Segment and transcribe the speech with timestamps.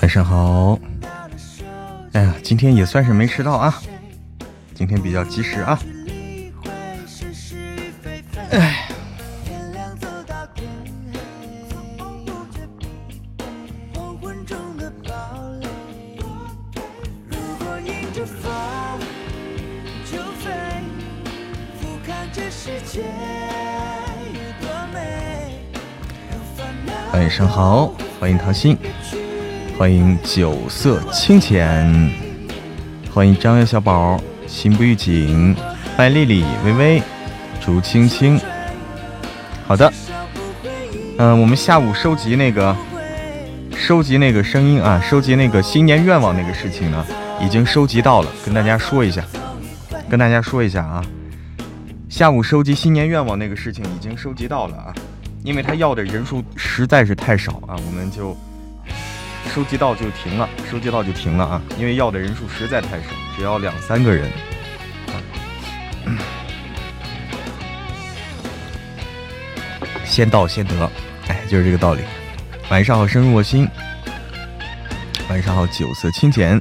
[0.00, 0.78] 晚上好。
[2.12, 3.74] 哎呀，今天也算是没迟到啊，
[4.74, 5.78] 今天比较及时啊。
[8.50, 8.84] 哎。
[27.12, 28.78] 晚上好，欢迎唐心，
[29.78, 32.10] 欢迎酒色清浅，
[33.14, 35.54] 欢迎张月小宝，心不预警，
[35.96, 37.02] 欢迎丽丽、微微、
[37.60, 38.40] 竹青青。
[39.68, 39.92] 好的，
[41.18, 42.76] 嗯，我们下午收集那个，
[43.76, 47.06] 收集那个声音啊，收集那个新年愿望那个事情呢，
[47.40, 49.22] 已经收集到了，跟大家说一下，
[50.10, 51.04] 跟大家说一下啊，
[52.08, 54.92] 下午收集新年愿望那个事情已经收集到了啊。
[55.44, 58.36] 因为他要的人数实在是太少啊，我们就
[59.54, 61.62] 收集到就停了，收集到就停了啊！
[61.78, 64.30] 因为要的人数实在太少，只要两三个人。
[70.04, 70.90] 先到先得，
[71.28, 72.02] 哎，就是这个道理。
[72.70, 73.68] 晚上好，深入我心。
[75.28, 76.60] 晚上好，酒色清浅。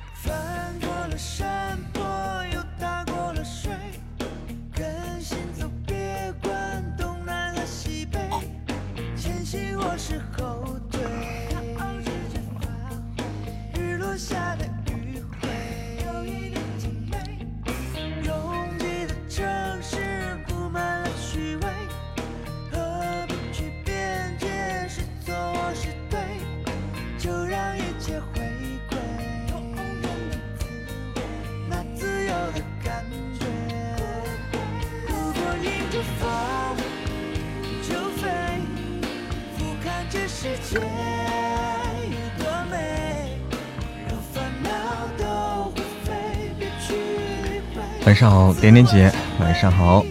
[48.59, 49.11] 点点姐。
[49.39, 50.03] 晚上好，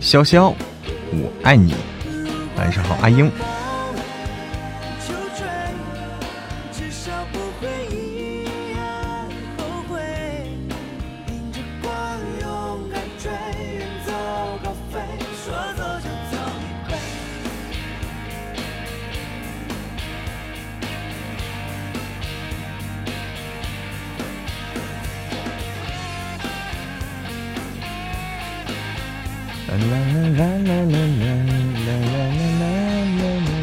[0.00, 0.52] 潇潇，
[1.12, 1.74] 我爱你。
[2.56, 3.30] 晚上好，阿英。
[29.68, 31.28] 啦啦啦啦啦啦啦
[31.84, 32.24] 啦啦
[32.58, 32.64] 啦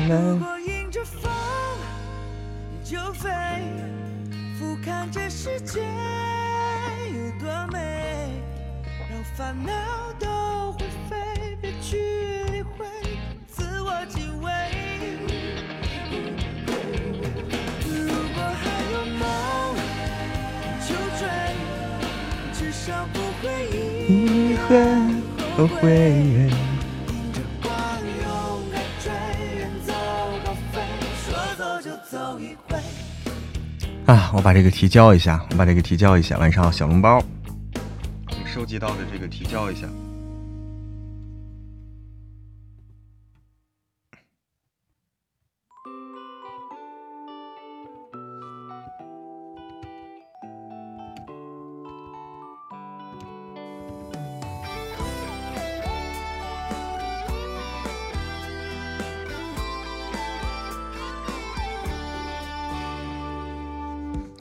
[0.07, 0.11] 啦！
[0.21, 1.23] 如果迎着风
[2.83, 3.27] 就飞，
[4.59, 5.81] 俯瞰这世界
[7.11, 8.29] 有多美，
[9.09, 9.73] 让烦恼
[10.19, 11.97] 都灰飞，别去
[12.51, 12.85] 理会，
[13.47, 14.51] 自我敬畏。
[17.83, 19.23] 如果还有梦
[20.87, 21.27] 就追，
[22.53, 23.45] 至少不会
[24.07, 25.15] 遗憾。
[34.05, 36.38] 啊，我把这个提交一下，我把这个提交一下。
[36.39, 37.23] 晚上，小笼包，
[38.27, 39.88] 你收集到的这个提交一下。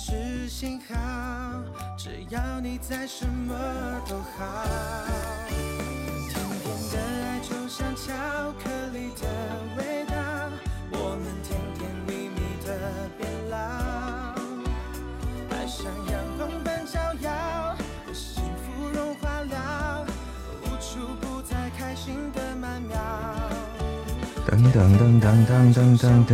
[0.00, 0.94] 是信号，
[1.96, 3.52] 只要你在，什么
[4.08, 4.64] 都好。
[6.28, 6.96] 甜甜的
[7.26, 8.14] 爱就像巧
[8.62, 9.26] 克力的
[9.76, 10.14] 味道，
[10.92, 13.56] 我们甜甜蜜蜜的变老。
[15.50, 17.76] 爱像阳光般照耀，
[18.14, 20.06] 幸福融化了，
[20.62, 22.96] 无处不在，开心的曼妙。
[24.46, 26.24] 噔噔噔噔噔噔噔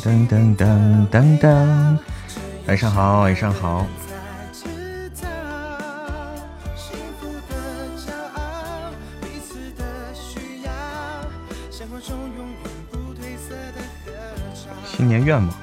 [0.00, 1.98] 噔噔噔噔。
[2.66, 3.86] 晚上好，晚上好。
[14.86, 15.54] 新年愿望，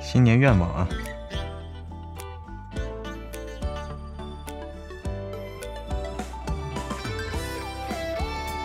[0.00, 0.88] 新年愿望啊！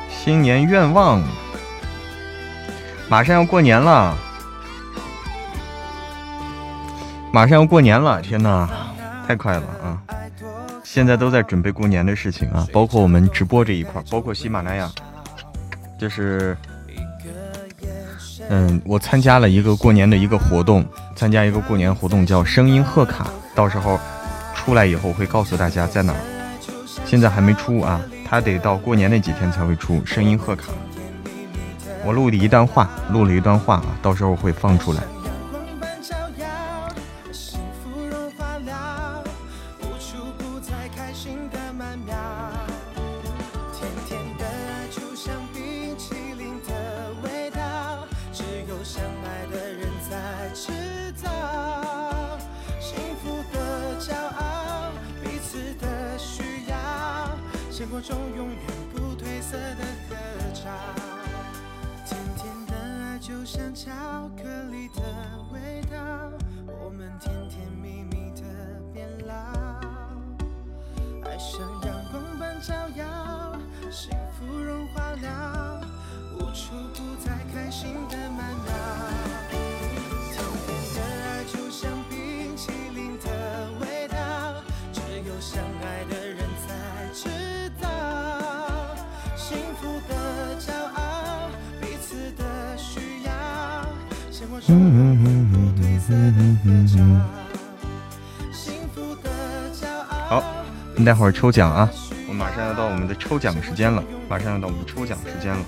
[0.09, 1.21] 新年愿望，
[3.09, 4.17] 马上要过年了，
[7.33, 8.21] 马上要过年了！
[8.21, 8.69] 天哪，
[9.25, 10.01] 太快了啊！
[10.83, 14.91] 现在都在准备过年的事情啊，包括我们直播这一块，包括喜马拉雅，
[15.97, 16.57] 就是。
[18.49, 20.85] 嗯，我参加了一个过年的一个活动，
[21.15, 23.97] 参加一个过年活动叫声音贺卡，到时候
[24.53, 26.19] 出来以后会告诉大家在哪儿。
[27.05, 30.65] 现在还没出啊，他得到过年那几天才会出声音贺卡。
[32.03, 35.01] 我录了一段话，录了一段话啊，到时候会放出来。
[101.11, 101.91] 待会儿抽奖啊！
[102.25, 105.65] 我马上要到我们的抽奖时间了，马上要到我们抽奖时间了。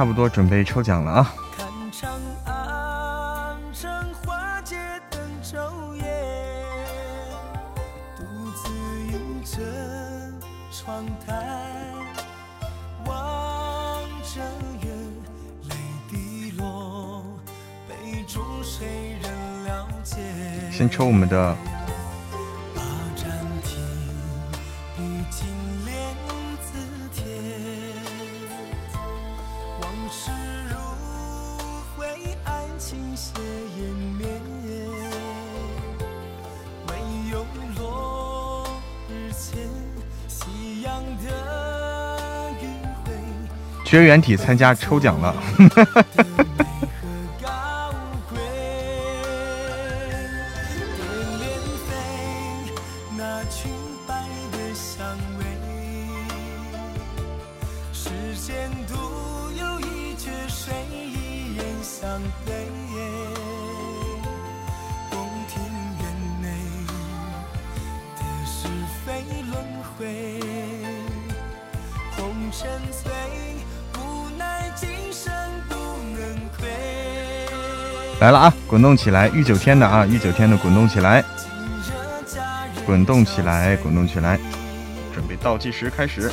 [0.00, 1.30] 差不多准备抽奖了啊！
[20.72, 21.69] 先抽我们的。
[43.90, 45.34] 绝缘体参加抽奖了。
[78.80, 81.22] 滚动起来，御九天的啊，御九天的滚动起来，
[82.86, 84.40] 滚动起来，滚动起来，
[85.12, 86.32] 准备倒计时开始。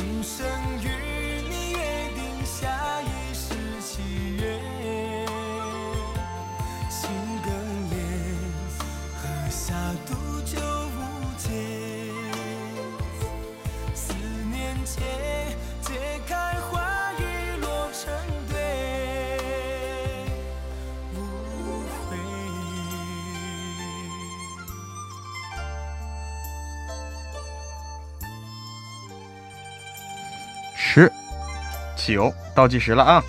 [32.58, 33.22] 倒计时了啊！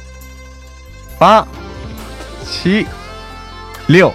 [1.19, 1.48] 八、
[2.43, 2.88] 七、
[3.86, 4.12] 六、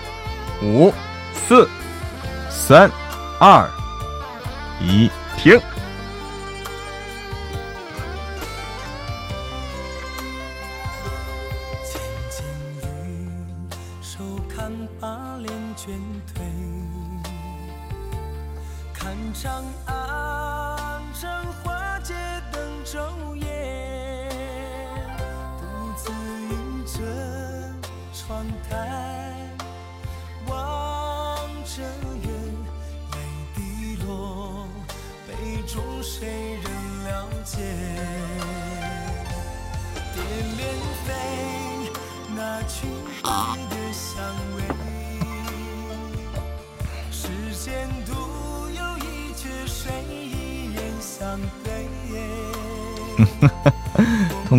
[0.60, 0.92] 五、
[1.32, 1.68] 四、
[2.50, 2.90] 三、
[3.38, 3.70] 二、
[4.80, 5.08] 一，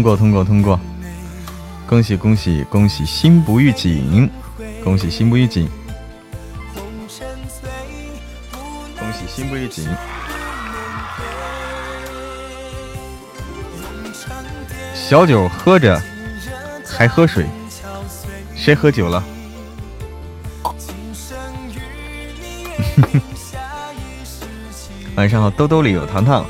[0.05, 0.79] 过，通过，通过！
[1.88, 3.03] 恭喜，恭喜，恭喜！
[3.03, 4.29] 心不预警，
[4.83, 5.67] 恭喜心不预警，
[9.00, 9.89] 恭喜心不预警。
[14.93, 16.00] 小酒喝着，
[16.85, 17.47] 还喝水，
[18.55, 19.24] 谁喝酒了？
[25.15, 26.45] 晚上好，兜兜里有糖糖。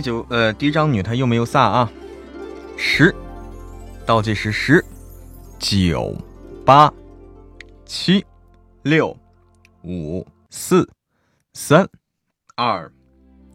[0.00, 1.92] 九，呃，第一张女，她又没有撒啊。
[2.76, 3.14] 十，
[4.06, 4.84] 倒计时十、
[5.58, 6.14] 九、
[6.64, 6.92] 八、
[7.84, 8.24] 七、
[8.82, 9.16] 六、
[9.82, 10.88] 五、四、
[11.52, 11.88] 三、
[12.56, 12.90] 二、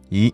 [0.08, 0.32] 一，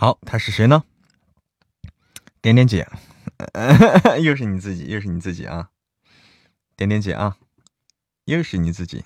[0.00, 0.86] 好，他是谁呢？
[2.40, 2.88] 点点姐，
[4.24, 5.72] 又是你自己，又是你自己啊！
[6.74, 7.36] 点点姐啊，
[8.24, 9.04] 又是你自己，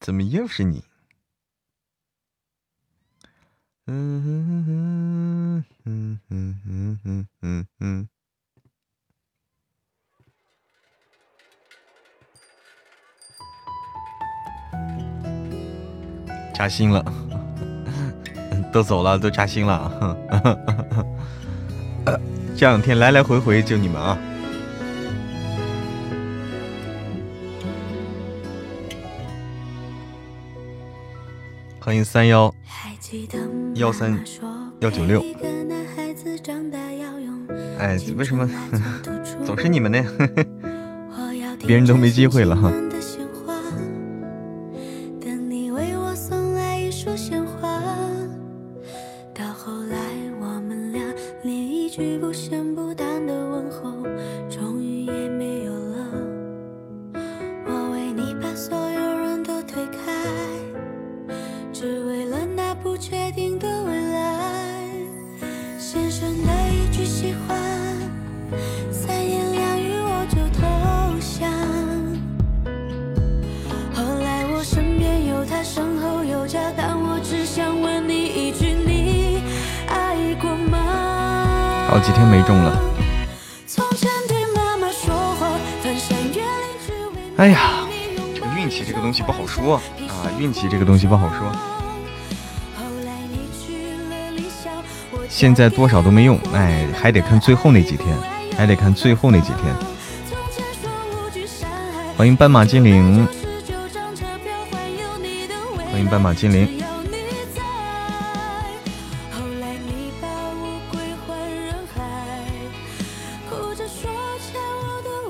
[0.00, 0.86] 怎么又是你？
[3.84, 5.62] 嗯
[16.54, 17.04] 扎心了，
[18.72, 20.16] 都走了，都扎心了。
[22.56, 24.16] 这两天来来回回就你们啊！
[31.80, 32.54] 欢迎三幺
[33.74, 34.16] 幺三
[34.78, 35.22] 幺九六。
[37.78, 38.48] 哎，为什么
[39.44, 40.02] 总是你们呢？
[41.66, 42.72] 别人都没机会了哈。
[76.44, 76.48] 好
[82.00, 82.78] 几天没中了，
[87.38, 87.86] 哎呀，
[88.34, 89.80] 这个运气，这个东西不好说啊，
[90.38, 91.50] 运气这个东西不好说。
[95.30, 98.14] 现在多少都没用，哎，还得看最后那几天，
[98.54, 99.74] 还得看最后那几天。
[102.18, 103.26] 欢迎斑马精灵。
[106.14, 106.80] 斑马精灵，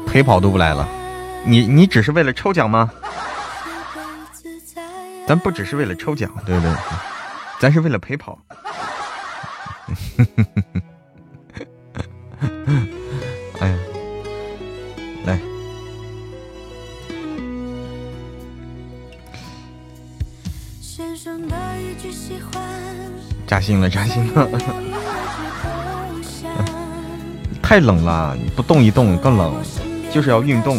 [0.07, 0.87] 陪跑都不来了，
[1.47, 2.91] 你你只是为了抽奖吗？
[5.27, 6.71] 咱不只是为了抽奖，对不对？
[7.59, 8.39] 咱是为了陪跑。
[23.65, 24.47] 心了，扎心了，
[27.63, 29.55] 太冷了，你不动一动更冷，
[30.13, 30.79] 就是要运动。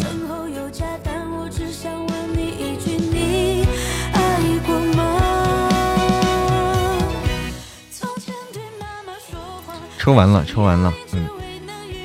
[9.98, 11.28] 抽完了，抽完了，嗯，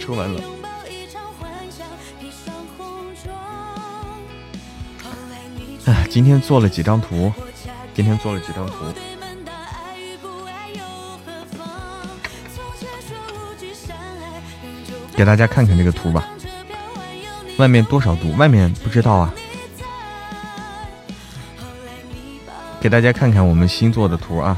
[0.00, 0.40] 抽完了。
[5.84, 7.30] 哎，今天做了几张图，
[7.92, 8.72] 今天做了几张图，
[15.20, 16.26] 给大家看看这个图吧。
[17.58, 18.34] 外面多少度？
[18.38, 19.34] 外面不知道啊。
[22.80, 24.56] 给大家看看我们新做的图啊。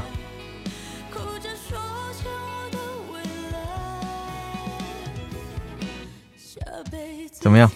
[7.33, 7.69] 怎么样？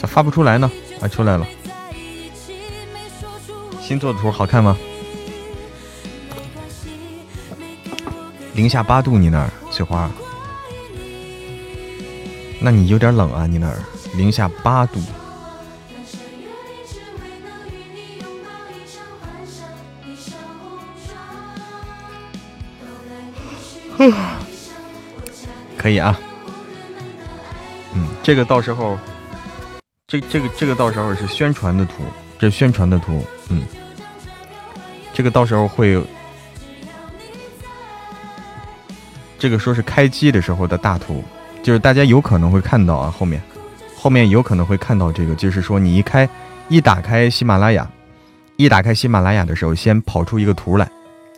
[0.00, 0.68] 咋发不出来呢？
[1.00, 1.46] 啊，出来了。
[3.80, 4.76] 新做的图好看吗？
[8.54, 10.10] 零下八度，你那儿翠花？
[12.60, 13.78] 那你有点冷啊，你那儿
[14.16, 15.00] 零下八度。
[25.76, 26.18] 可以啊，
[27.94, 28.98] 嗯，这个到时候，
[30.06, 32.04] 这这个这个到时候是宣传的图，
[32.38, 33.62] 这宣传的图，嗯，
[35.12, 36.02] 这个到时候会，
[39.44, 41.22] 这个说是开机的时候的大图，
[41.62, 43.42] 就是大家有可能会看到啊，后面
[43.94, 46.26] 后面有可能会看到这个，就是说你一开
[46.70, 47.86] 一打开喜马拉雅，
[48.56, 50.90] 一打开喜马拉雅的时候，先跑出一个图来，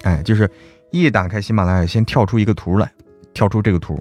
[0.05, 0.49] 哎，就是。
[0.93, 2.89] 一打开喜马拉雅，先跳出一个图来，
[3.35, 4.01] 跳出这个图，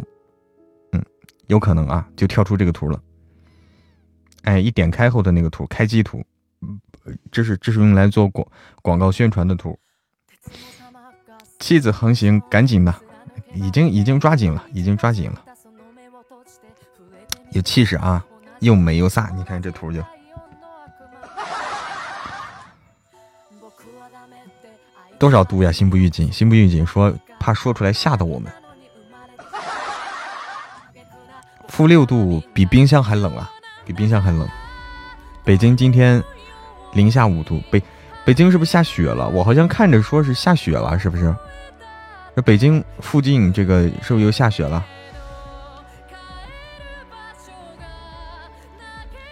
[0.91, 1.03] 嗯，
[1.47, 3.01] 有可能啊，就跳出这个图了。
[4.43, 6.23] 哎，一点开后的那个图，开机图，
[7.31, 8.47] 这是这是用来做广
[8.83, 9.75] 广告宣传的图。
[11.59, 12.93] 妻子横行，赶紧的，
[13.55, 15.41] 已经已经抓紧了，已经抓紧了，
[17.51, 18.23] 有气势啊，
[18.59, 20.03] 又美又飒，你看这图就。
[25.17, 25.71] 多少度呀？
[25.71, 28.51] 心不预警，心不预警，说怕说出来吓到我们。
[31.69, 33.49] 负六度比冰箱还冷啊，
[33.85, 34.47] 比冰箱还冷。
[35.43, 36.21] 北京今天
[36.93, 37.81] 零下五度，北
[38.25, 39.29] 北京是不是下雪了？
[39.29, 41.33] 我好像看着说是下雪了，是不是？
[42.35, 44.85] 这北京附近这个是不是又下雪了？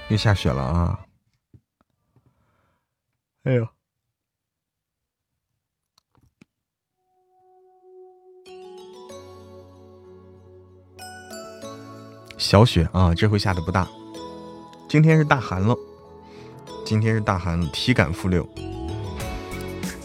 [0.08, 1.00] 又下雪了啊！
[3.44, 3.68] 哎呦！
[12.38, 13.86] 小雪啊，这回下的不大。
[14.88, 15.76] 今天是大寒了，
[16.86, 18.48] 今天是大寒，体感负六。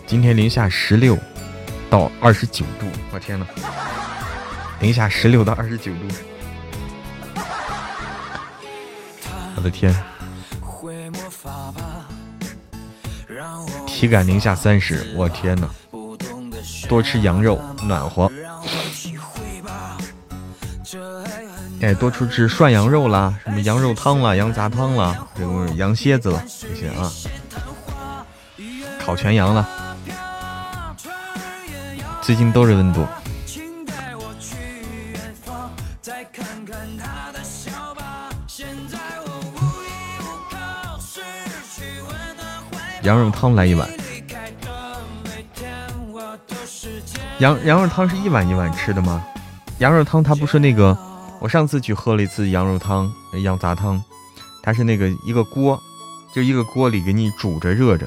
[0.05, 1.17] 今天零下十六
[1.91, 3.47] 到二十九度，我天呐，
[4.81, 6.09] 零下十六到二十九度，
[9.57, 9.95] 我的天！
[13.87, 15.69] 体感零下三十，我天呐，
[16.89, 18.31] 多吃羊肉，暖和。
[21.81, 27.11] 哎，多出吃涮羊肉啦，什么羊肉汤啦、羊杂汤啦，这个羊蝎子了这些啊，
[29.05, 29.69] 烤全羊了，
[32.29, 33.07] 最近都是温度。
[43.03, 43.89] 羊肉汤来一碗，
[47.39, 49.25] 羊羊肉汤是一碗一碗吃的吗？
[49.79, 50.95] 羊肉汤它不是那个。
[51.41, 53.11] 我上次去喝了一次羊肉汤、
[53.43, 54.05] 羊杂汤，
[54.63, 55.81] 它是那个一个锅，
[56.35, 58.07] 就一个锅里给你煮着热着。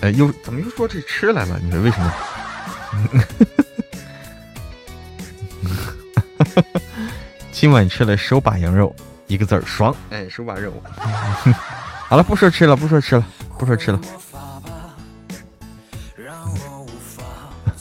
[0.00, 1.58] 哎，又怎么又说这吃来了？
[1.62, 2.12] 你说为什么？
[7.50, 8.94] 今晚吃了手把羊肉，
[9.26, 9.94] 一个字儿爽。
[10.10, 10.72] 哎，手把肉。
[12.08, 13.26] 好了，不说吃了，不说吃了，
[13.58, 14.00] 不说吃了。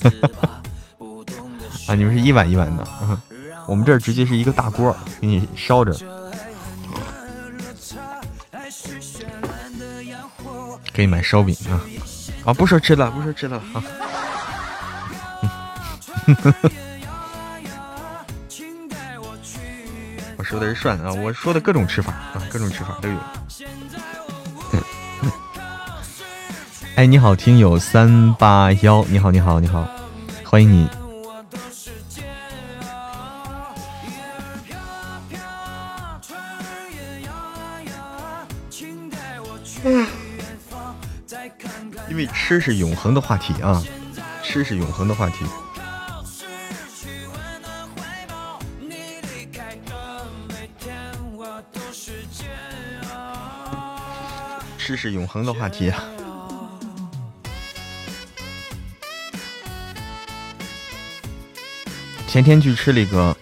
[1.87, 2.87] 啊，你们是一碗一碗的，
[3.67, 5.95] 我们这儿直接是一个大锅给你烧着，
[10.93, 11.79] 可以买烧饼啊！
[12.47, 13.83] 啊，不说吃的，不说吃的了啊。
[20.37, 23.17] 我说的是涮啊，我说的各种吃法啊，各种吃法都有。
[26.95, 29.85] 哎，你好，听友三八幺，你好，你好，你好，
[30.45, 30.87] 欢迎你。
[42.47, 43.83] 吃是永恒的话题啊，
[44.41, 45.43] 吃是永恒的话题。
[54.77, 56.01] 吃是永恒的话题啊！
[62.29, 63.35] 前天去吃了一个，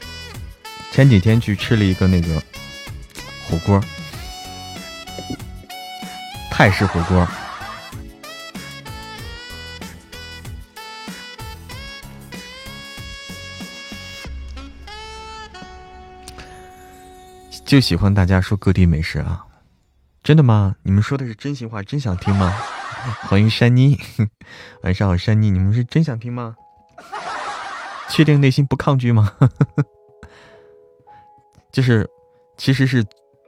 [0.91, 2.41] 前几天去吃了一个那个
[3.47, 3.79] 火锅，
[6.49, 7.27] 泰式火锅，
[17.75, 19.45] 就喜欢大家说各地美食啊。
[20.23, 20.77] 真的吗？
[20.81, 22.53] 你们说的是真心话，真想听吗？
[23.27, 23.99] 欢迎山妮，
[24.83, 26.55] 晚上好，山妮，你们是真想听吗？
[28.07, 29.29] 确定内心不抗拒吗？
[31.69, 32.09] 就是，
[32.55, 33.05] 其实是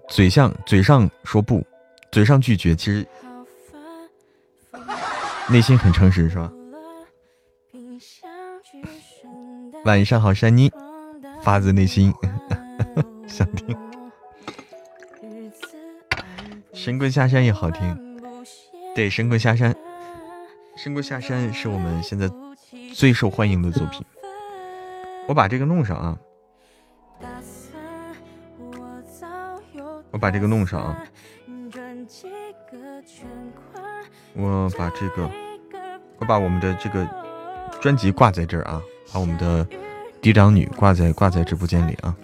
[0.09, 1.65] 嘴上嘴上说不，
[2.11, 3.07] 嘴上拒绝，其实
[5.47, 6.51] 内心很诚实，是吧？
[9.85, 10.69] 晚上好，山妮，
[11.41, 12.13] 发自内心
[13.25, 13.73] 想听。
[16.77, 18.21] 神棍下山也好听，
[18.93, 19.75] 对，神棍下山，
[20.77, 22.29] 神棍下山是我们现在
[22.93, 24.05] 最受欢迎的作品。
[25.27, 26.17] 我把这个弄上啊，
[30.11, 31.03] 我把这个弄上啊，
[34.35, 35.29] 我把这个，
[36.19, 37.09] 我把我们的这个
[37.81, 38.79] 专辑挂在这儿啊，
[39.11, 39.67] 把我们的
[40.21, 42.15] 嫡长女挂在挂在直播间里啊。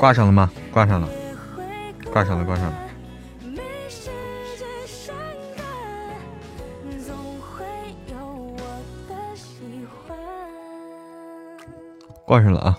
[0.00, 0.50] 挂上了吗？
[0.72, 1.06] 挂上了，
[2.10, 2.74] 挂上了，挂上了，
[12.24, 12.78] 挂上了啊！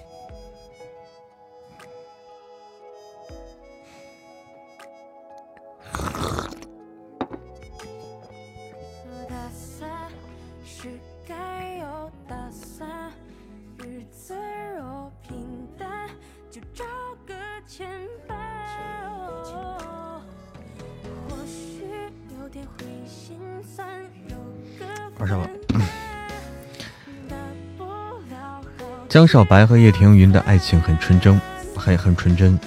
[29.07, 31.39] 江少白和叶庭云的爱情很纯真，
[31.75, 32.57] 很很纯真，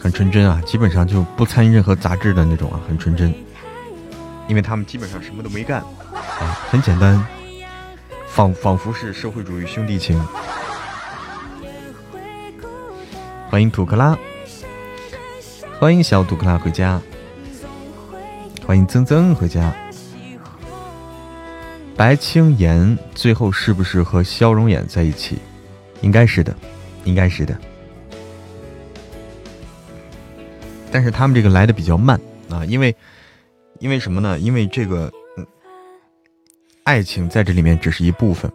[0.00, 0.60] 很纯真啊！
[0.64, 3.34] 基本上就不参与任何杂质的那种啊，很纯真。
[4.48, 7.24] 因为他们基本上什么都没干啊，很简单，
[8.26, 10.18] 仿仿佛是社会主义兄弟情。
[13.50, 14.16] 欢迎土克拉，
[15.78, 17.00] 欢迎小土克拉回家，
[18.66, 19.74] 欢迎曾曾回家。
[21.96, 25.38] 白青妍最后是不是和肖荣演在一起？
[26.00, 26.54] 应该是的，
[27.04, 27.56] 应该是的。
[30.90, 32.94] 但是他们这个来的比较慢啊，因为
[33.78, 34.38] 因为什么呢？
[34.38, 35.10] 因为这个
[36.82, 38.50] 爱情在这里面只是一部分，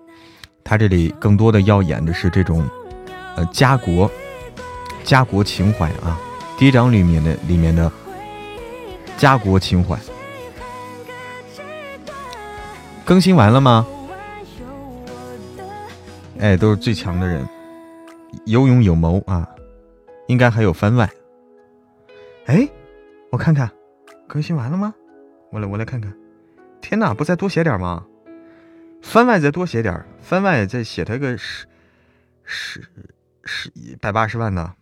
[0.64, 2.68] 他这里更多的要演的是这种
[3.36, 4.12] 呃家国
[5.04, 6.20] 家国情怀啊，
[6.58, 7.92] 嫡长里面的里面的
[9.18, 9.98] 家国情怀。
[13.10, 13.88] 更新完了吗？
[16.38, 17.44] 哎，都是最强的人，
[18.46, 19.50] 有勇有谋啊！
[20.28, 21.10] 应该还有番外。
[22.46, 22.70] 哎，
[23.32, 23.68] 我看看，
[24.28, 24.94] 更新完了吗？
[25.52, 26.16] 我来，我来看看。
[26.82, 28.06] 天哪，不再多写点吗？
[29.02, 31.66] 番外再多写点，番外再写他个十
[32.44, 32.88] 十
[33.44, 34.76] 十一百八十万呢，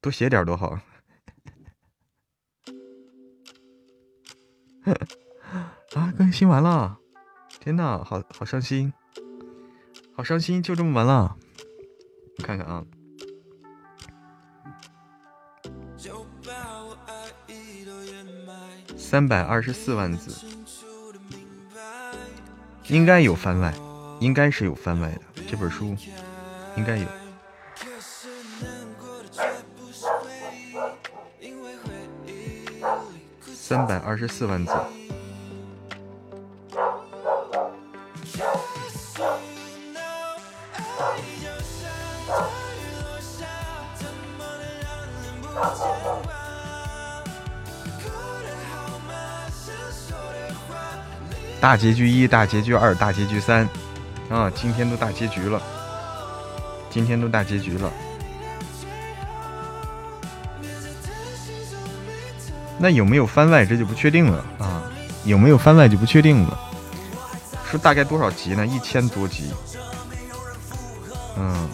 [0.00, 0.80] 多写点多好。
[5.94, 6.97] 啊，更新完了。
[7.68, 8.90] 天呐，好好伤心，
[10.16, 11.36] 好伤心，就这么完了。
[12.38, 12.82] 我看看啊，
[18.96, 20.46] 三百二十四万字，
[22.86, 23.74] 应该有番外，
[24.18, 25.20] 应该是有番外的。
[25.46, 25.94] 这本书
[26.74, 27.06] 应该有，
[33.44, 34.72] 三百二十四万字。
[51.60, 53.68] 大结局一，大结局二，大结局三，
[54.30, 55.60] 啊，今天都大结局了，
[56.88, 57.92] 今天都大结局了。
[62.78, 64.84] 那有没有番外，这就不确定了啊，
[65.24, 66.58] 有没有番外就不确定了。
[67.68, 68.64] 说大概多少集呢？
[68.64, 69.52] 一千多集。
[71.36, 71.68] 嗯。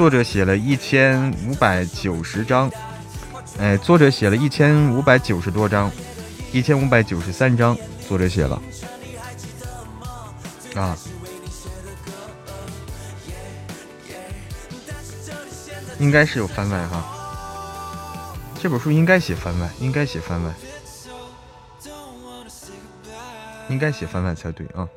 [0.00, 2.72] 作者写了一千五百九十章，
[3.58, 5.92] 哎，作者写了一千五百九十多章，
[6.54, 7.76] 一千五百九十三章，
[8.08, 8.62] 作者写了。
[10.74, 10.96] 啊，
[15.98, 17.04] 应该是有番外哈。
[18.58, 20.54] 这本书应该写番外，应该写番外，
[23.68, 24.88] 应该写番外才对啊。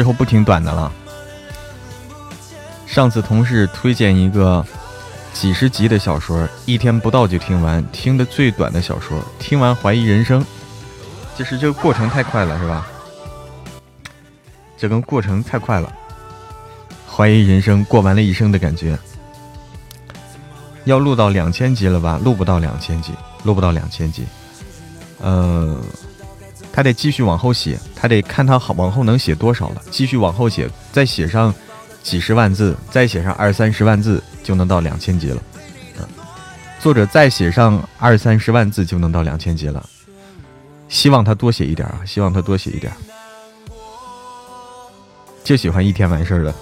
[0.00, 0.90] 之后不听短的了。
[2.86, 4.64] 上次同事推荐一个
[5.34, 10.42] 几十集的小说，一天不到就听完，听的最短的小说，听完怀疑人生，
[11.36, 12.86] 就是这个过程太快了，是吧？
[14.78, 15.92] 这个过程太快了，
[17.06, 18.98] 怀疑人生，过完了一生的感觉。
[20.86, 22.18] 要录到两千集了吧？
[22.24, 24.24] 录不到两千集，录不到两千集。
[25.20, 25.78] 呃，
[26.72, 31.54] 他得继续往后写，他得看他好往后能写多少了，继续往后写，再写上。
[32.02, 35.42] 几十万字，再写上二三十万字就能到两千集了。
[35.98, 36.08] 嗯，
[36.80, 39.86] 作者再写上二三十万字就能到两千集了。
[40.88, 42.00] 希望他多写一点啊！
[42.06, 42.90] 希望他多写一点。
[45.44, 46.54] 就喜欢一天完事儿了。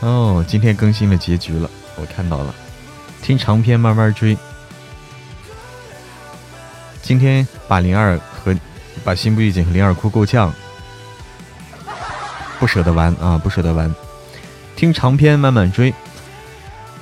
[0.00, 2.54] 哦，今天更新了结局了，我看到了。
[3.20, 4.34] 听长篇慢慢追。
[7.08, 8.54] 今天把零二和
[9.02, 10.52] 把心不预警和零二哭够呛。
[12.60, 13.90] 不舍得玩啊，不舍得玩，
[14.76, 15.94] 听长篇慢慢追。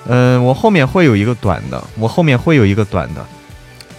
[0.07, 3.27] 嗯，我后面会有一个短的，我后面会有一个短的。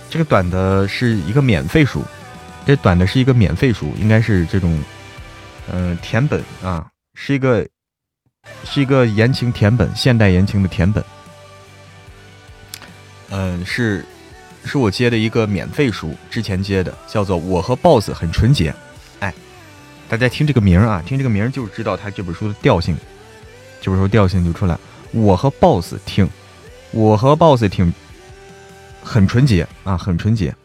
[0.10, 2.02] 这个短的是一个免费书，
[2.66, 4.82] 这短的是一个免费书，应该是这种，
[5.70, 7.68] 嗯，甜本啊，是一个
[8.64, 11.04] 是一个言情甜本，现代言情的甜本。
[13.30, 14.06] 嗯，是
[14.68, 18.72] 是我接的一个免费书，之前接的，叫做《我和 BOSS 很纯洁》。
[19.20, 19.34] 哎
[20.10, 22.96] 大家听这个名儿啊，听这个名儿就知道他这本书的调性，
[23.82, 24.78] 这本书调性就出来。
[25.12, 26.30] 我和 BOSS 听，
[26.92, 27.94] 我和 BOSS 挺，
[29.02, 30.56] 很纯洁啊，很纯洁。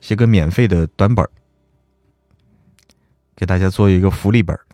[0.00, 1.30] 写个免费的短本儿
[3.36, 4.64] 给大家做一个福利本儿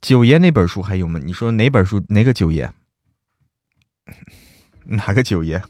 [0.00, 1.20] 九爷那本书还有吗？
[1.22, 2.02] 你说哪本书？
[2.08, 2.70] 哪个九爷？
[4.84, 5.62] 哪个九爷？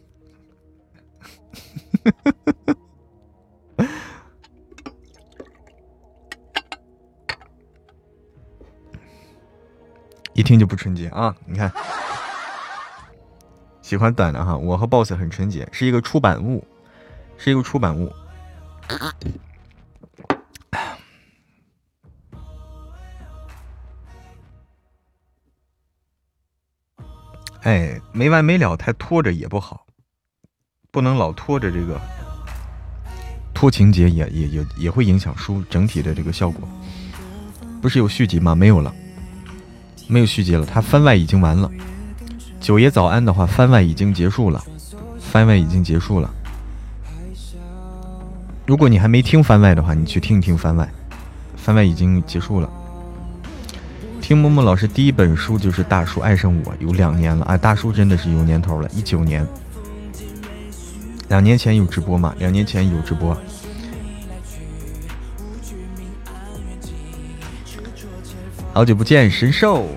[10.34, 11.36] 一听就不纯洁啊！
[11.46, 11.70] 你看，
[13.82, 14.56] 喜欢短的哈。
[14.56, 16.66] 我和 BOSS 很纯洁，是一个出版物，
[17.36, 18.12] 是一个出版物。
[27.60, 29.86] 哎，没完没了，太拖着也不好，
[30.94, 31.98] 不能老拖着这个，
[33.54, 36.68] 拖情节也也也也会影响书整体的这个效果。
[37.80, 38.54] 不是有续集吗？
[38.54, 38.94] 没有了。
[40.06, 41.70] 没有续集了，他番外已经完了。
[42.60, 44.62] 九爷早安的话，番外已经结束了，
[45.18, 46.30] 番外已经结束了。
[48.66, 50.86] 如果你还没听番外的话，你去听一听番外，
[51.56, 52.70] 番外已经结束了。
[54.20, 57.56] 听默默老师第一本书就是《大叔爱上我》，有两年了啊！
[57.56, 59.46] 大叔真的是有年头了，一九年，
[61.32, 62.34] 两年前有直播嘛？
[62.38, 63.34] 两年前有直播。
[68.74, 69.88] 好久不见，神兽！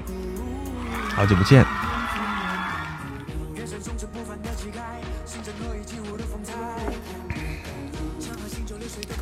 [1.13, 1.65] 好久不见。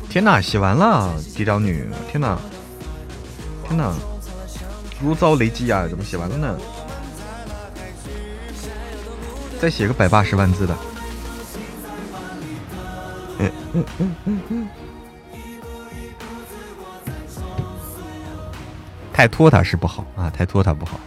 [0.08, 1.84] 天哪，写完了，嫡长女！
[2.08, 2.38] 天哪，
[3.66, 3.92] 天哪，
[5.02, 5.88] 如遭雷击啊！
[5.88, 6.56] 怎么写完了呢？
[9.60, 10.78] 再写个百八十万字的。
[13.38, 14.68] 嗯嗯嗯嗯嗯。
[19.12, 20.98] 太拖沓是不好啊，太拖沓不好。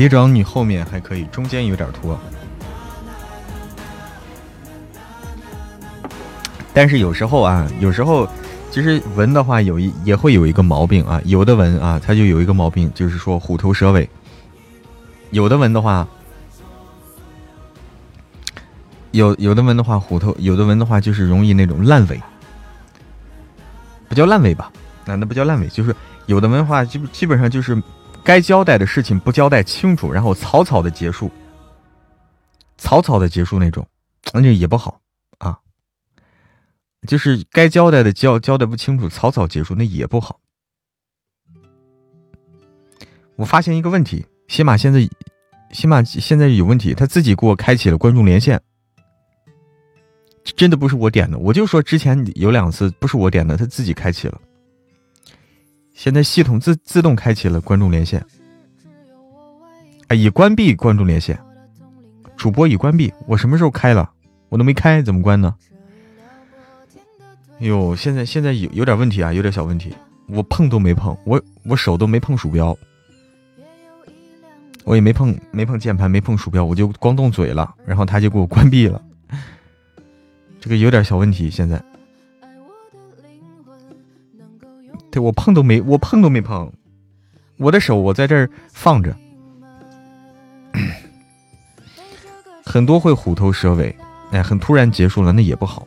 [0.00, 2.18] 蝶长你后面还可以，中间有点拖。
[6.72, 8.26] 但是有时候啊，有时候
[8.70, 14.08] 其实纹的话有一也会有一个毛病啊，有的纹啊，它就有一个毛病，就是说虎头蛇尾。
[15.32, 16.08] 有的纹的话，
[19.10, 22.18] 有有的纹的话虎头，有的纹的话就是容易那种烂尾，
[24.08, 24.72] 不叫烂尾吧？
[25.04, 27.76] 那那不叫烂尾，就是有的纹的话基基本上就是。
[28.30, 31.28] 该交代的事情不交代清楚，然后草草的结束，
[32.78, 33.84] 草草的结束那种，
[34.32, 35.00] 那就也不好
[35.38, 35.58] 啊。
[37.08, 40.38] 就是该交代的交交代不清楚，草草结束那也不好。
[43.34, 45.00] 我发现一个问题，喜马现在，
[45.72, 48.62] 喜马现在有问题，他自己给我开启了观众连线，
[50.54, 54.40] 真的不是我点的，我就说之前有两次不是我点的，他自己开启了。
[56.00, 58.24] 现在系统自自动开启了观众连线，
[60.08, 61.38] 啊，已关闭观众连线，
[62.38, 63.12] 主播已关闭。
[63.26, 64.10] 我什么时候开了？
[64.48, 65.54] 我都没开，怎么关呢？
[67.58, 69.94] 哟，现在现在有有点问题啊，有点小问题。
[70.28, 72.74] 我碰都没碰，我我手都没碰鼠标，
[74.84, 79.02] 我也没碰没碰键盘，没碰鼠标，我就光动嘴了，然后他就给我关闭了。
[80.62, 81.78] 这个有点小问题，现在。
[85.10, 86.72] 对我碰都没，我碰都没碰，
[87.58, 89.16] 我的手我在这儿放着，
[92.64, 93.94] 很多会虎头蛇尾，
[94.30, 95.86] 哎，很突然结束了，那也不好，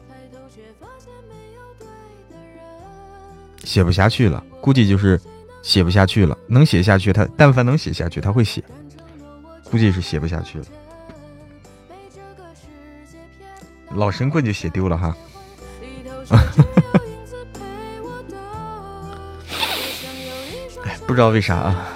[3.64, 5.20] 写不下去了，估计就是
[5.62, 6.38] 写不下去了。
[6.48, 8.62] 能写下去，他但凡能写下去，他会写，
[9.72, 10.66] 估计是写不下去了。
[13.92, 15.16] 老神棍就写丢了哈。
[21.06, 21.88] 不知道为啥啊？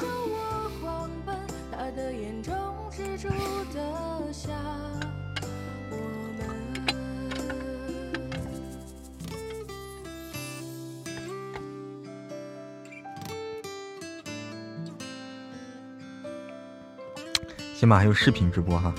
[17.76, 18.94] 起码还有视频直播哈，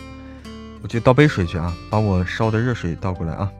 [0.82, 3.50] 我去倒杯水去啊，把我烧的热水倒过来啊。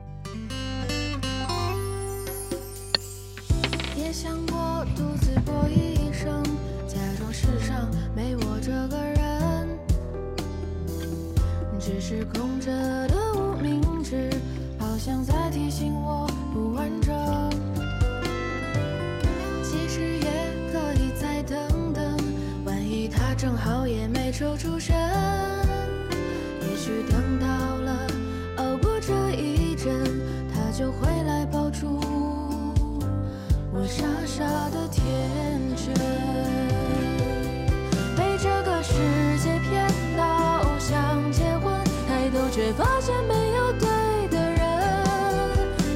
[42.79, 43.89] 发现没有对
[44.29, 44.61] 的人，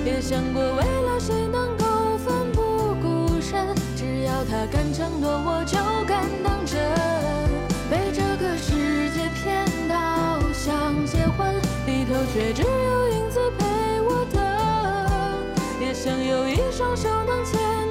[0.04, 6.78] 也想过为了谁能够奋不顾身，只要他敢承诺，我就敢当真。
[7.90, 11.56] 被这个世界骗到想结婚，
[11.86, 14.44] 里头却只有影子陪我等，
[15.80, 17.83] 也想有一双手能牵。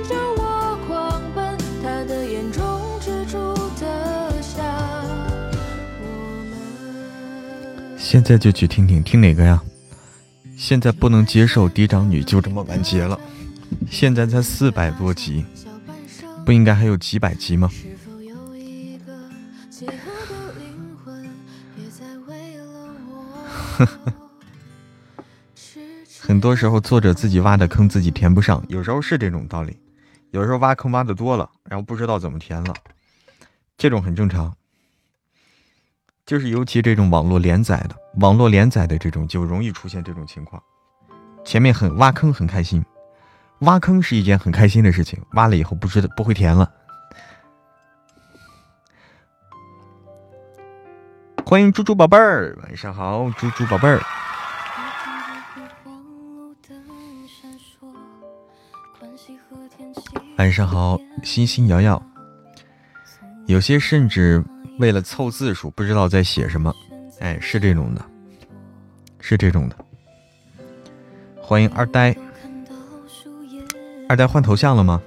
[8.13, 9.59] 现在就去听听，听哪个呀？
[10.55, 13.19] 现在不能接受嫡长女就这么完结了。
[13.91, 15.47] 现在才四百多集，
[16.45, 17.71] 不应该还有几百集吗？
[26.21, 29.75] 很多时候作者自己挖的坑自己填不上，有时候是这种道理。
[30.33, 32.75] 有时候挖坑挖的多了，然后不知道怎么填了，
[33.79, 34.55] 这种很正常。
[36.25, 40.63] 就是尤其这种网络连载的，网络连载的这种就容易出现这种情况。
[41.45, 42.85] 前面很挖坑很开心，
[43.61, 46.71] 挖坑是一件很开心的事情，挖了以后不知道不会填了。
[51.45, 54.01] 欢迎猪猪宝贝儿，晚上好，猪猪宝贝儿。
[60.39, 62.01] 晚上好，星星瑶瑶。
[63.47, 64.43] 有些甚至。
[64.79, 66.75] 为了凑字数，不知道在写什么。
[67.21, 68.05] 哎，是这种的，
[69.21, 69.77] 是这种的。
[71.41, 72.17] 欢迎二呆，
[74.09, 75.01] 二呆换头像了吗？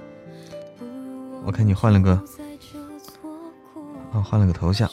[1.44, 2.12] 我看你换了个，
[4.12, 4.90] 啊，换了个头像。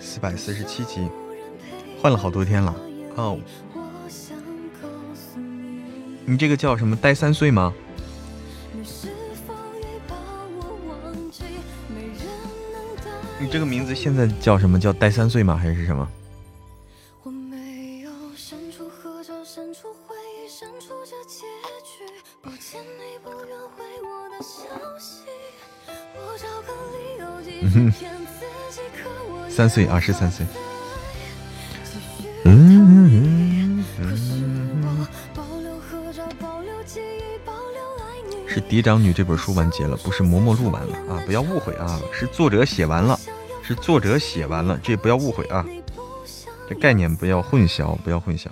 [0.00, 1.06] 四百四十七级，
[2.00, 2.74] 换了好多天了。
[3.16, 3.38] 哦，
[6.28, 6.96] 你这个叫什么？
[6.96, 7.72] 呆三岁吗？
[13.38, 14.78] 你这个名字现在叫什么？
[14.78, 15.56] 叫呆三岁吗？
[15.56, 16.08] 还是什么？
[29.48, 30.44] 三岁啊，十三岁。
[38.68, 41.22] 嫡长女》这本书完结了，不是《嬷嬷录》完了啊！
[41.24, 43.18] 不要误会啊，是作者写完了，
[43.62, 45.64] 是作者写完了，这不要误会啊，
[46.68, 48.48] 这概念不要混淆，不要混淆。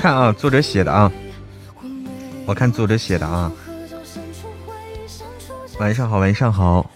[0.00, 1.12] 看啊，作者写的啊，
[2.46, 3.52] 我看作者写的啊。
[5.78, 6.90] 晚上好，晚上好，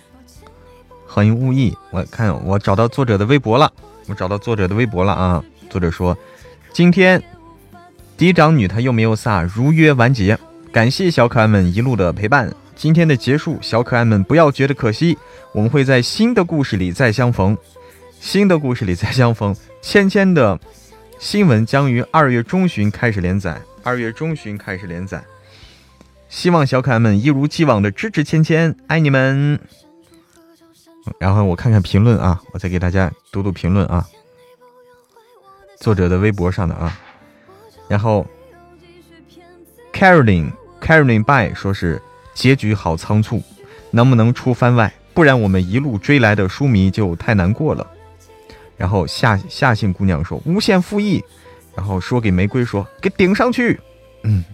[1.06, 1.76] 欢迎雾意。
[1.90, 3.70] 我看我找到作者的微博了，
[4.06, 5.44] 我找到作者的微博了啊。
[5.68, 6.16] 作者说，
[6.72, 7.22] 今天
[8.16, 10.38] 嫡长女她又没有撒，如约完结。
[10.72, 12.50] 感谢小可爱们一路的陪伴。
[12.74, 15.18] 今天的结束，小可爱们不要觉得可惜，
[15.52, 17.54] 我们会在新的故事里再相逢。
[18.18, 19.54] 新的故事里再相逢。
[19.82, 20.58] 芊芊的。
[21.18, 25.24] 新闻将于二月中旬开始连载，二月中旬开始连载。
[26.28, 29.58] 希望小可爱们一如既往的支持芊芊，爱你们。
[31.18, 34.06] 然后我看看评论啊，我再给大家读读评论啊，
[35.78, 36.98] 作者的微博上的啊。
[37.88, 38.26] 然后
[39.92, 42.00] ，Caroline Caroline by 说是
[42.34, 43.42] 结局好仓促，
[43.90, 44.92] 能不能出番外？
[45.12, 47.86] 不然我们一路追来的书迷就太难过了。
[48.76, 51.24] 然后夏夏姓姑娘说无限复议，
[51.76, 53.80] 然后说给玫瑰说给顶上去，
[54.24, 54.44] 嗯，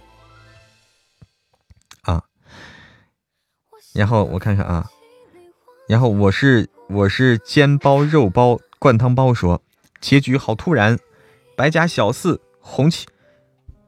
[2.02, 2.22] 啊，
[3.94, 4.86] 然后我看看啊，
[5.88, 9.62] 然后我是我是煎包肉包灌汤包说
[10.00, 10.98] 结局好突然，
[11.56, 13.06] 白家小四红旗，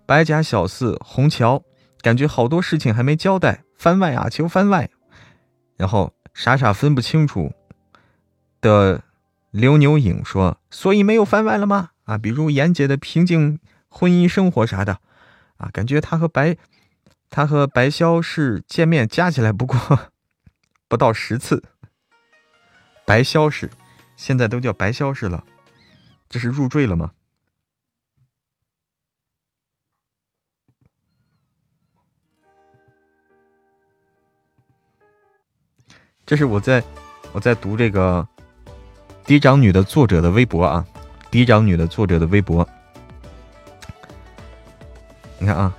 [0.07, 1.63] 白家小四红桥，
[2.01, 4.89] 感觉好多事情还没交代，番外啊求番外，
[5.77, 7.53] 然后傻傻分不清楚
[8.61, 9.03] 的。
[9.53, 11.91] 刘牛影说：“所以没有番外了吗？
[12.05, 14.99] 啊，比如严姐的平静婚姻生活啥的，
[15.59, 16.57] 啊，感觉他和白，
[17.29, 20.11] 他和白潇是见面加起来不过
[20.89, 21.63] 不到十次。
[23.05, 23.71] 白潇是，
[24.17, 25.45] 现在都叫白潇是了，
[26.31, 27.13] 这是入赘了吗？
[36.25, 36.83] 这是我在
[37.33, 38.27] 我在读这个。”
[39.25, 40.85] 嫡长女的作者的微博啊，
[41.31, 42.69] 嫡长女的作者的微博，
[45.39, 45.73] 你看啊，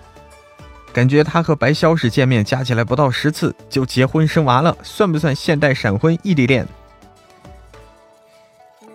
[0.93, 6.65] 感觉他和白萧是见面加起来不到十次就结婚生娃了，算不算现代闪婚异地恋？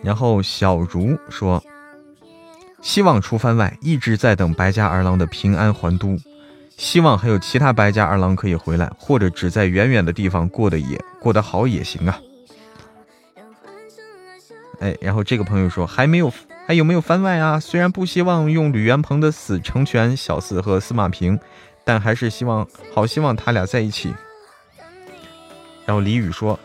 [0.03, 1.63] 然后小茹说，
[2.81, 6.19] 希望出番外，一直在等白家二郎的平安还都，
[6.77, 12.19] 希望还有其他白家二郎可以回来，或者只在远远的地方过得也过得好也行啊。
[14.81, 16.33] 哎，然后这个朋友说还没有，
[16.67, 17.59] 还有没有番外啊？
[17.59, 21.39] 虽然不希望用吕元鹏的死成全小四和司马平，
[21.85, 24.15] 但还是希望，好希望他俩在一起。
[25.85, 26.59] 然后李宇说，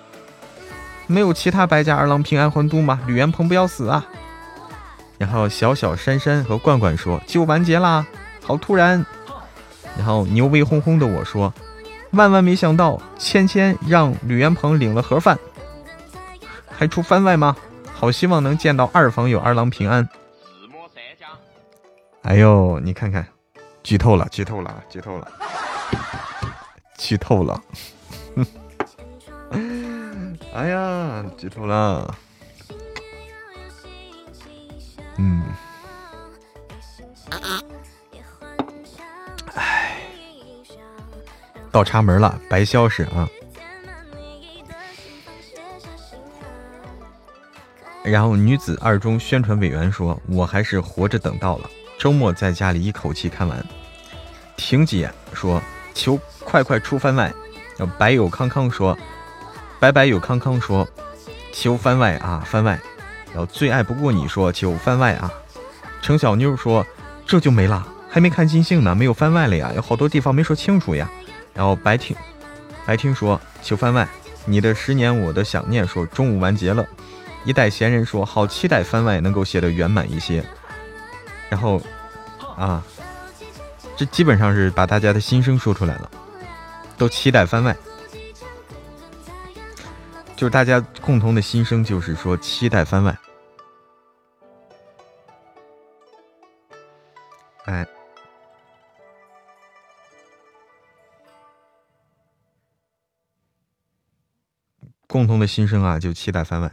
[1.08, 3.00] 没有其他白家二郎平安还都吗？
[3.08, 4.06] 吕元鹏不要死啊！
[5.18, 8.06] 然后小小珊珊和罐罐说就完结啦，
[8.44, 9.04] 好突然。
[9.98, 11.54] 然后牛威轰轰的我说，
[12.12, 15.40] 万万没想到芊芊让吕元鹏领了盒饭，
[16.70, 17.56] 还出番外吗？
[18.04, 20.10] 好希望能见到二房有二郎平安。
[22.24, 23.26] 哎呦，你看看，
[23.82, 25.32] 剧透了，剧透了，剧透了，
[26.98, 27.64] 剧透了。
[30.54, 32.14] 哎呀，剧透了。
[35.18, 35.46] 嗯。
[39.56, 39.96] 哎。
[41.72, 43.30] 倒插门了，白消失啊。
[48.04, 53.66] 然后女子二中宣传委员说：“我还是活着等到了，周末在家里一口气看完。”
[54.58, 55.62] 婷姐说
[55.96, 57.34] ：“求快快出番外。”
[57.98, 58.98] 白有康康说
[59.80, 60.88] ：“白白有康康说，
[61.52, 62.80] 求番外啊番外。”
[63.34, 65.32] 然后最爱不过你说：“求番外啊。”
[66.02, 66.86] 程小妞说
[67.26, 71.10] ：“这就没了，还没看尽兴呢，没有番外了呀，有好多地方没说清楚呀。”
[71.54, 72.16] 然后白听
[72.86, 74.08] 白听说：“求番外。”
[74.46, 76.86] 你的十年我的想念说：“中午完结了。”
[77.46, 80.44] 一代闲人说：“好期待番外能够写的圆满一些。”
[81.50, 81.82] 然后，
[82.58, 82.84] 啊，
[83.96, 86.10] 这基本上是把大家的心声说出来了，
[86.98, 87.76] 都期待番外，
[90.36, 93.16] 就是大家共同的心声，就是说期待番外。
[97.66, 97.86] 哎，
[105.08, 106.72] 共同的心声啊，就期待番外。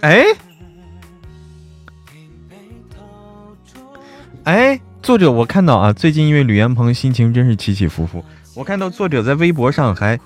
[0.00, 0.24] 哎，
[4.44, 8.24] 哎，作者我看到啊，最近因为吕彦鹏心情真是起起伏伏，
[8.54, 10.18] 我看到作者在微博上还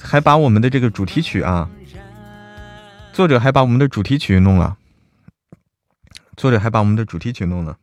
[0.00, 1.68] 还把我们的这个主题曲啊，
[3.12, 4.76] 作者还把我们的主题曲弄了，
[6.36, 7.76] 作者还把我们的主题曲弄了，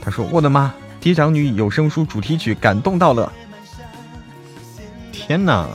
[0.00, 3.30] 他说我的妈，嫡长女有声书主题曲感动到了，
[5.12, 5.68] 天哪！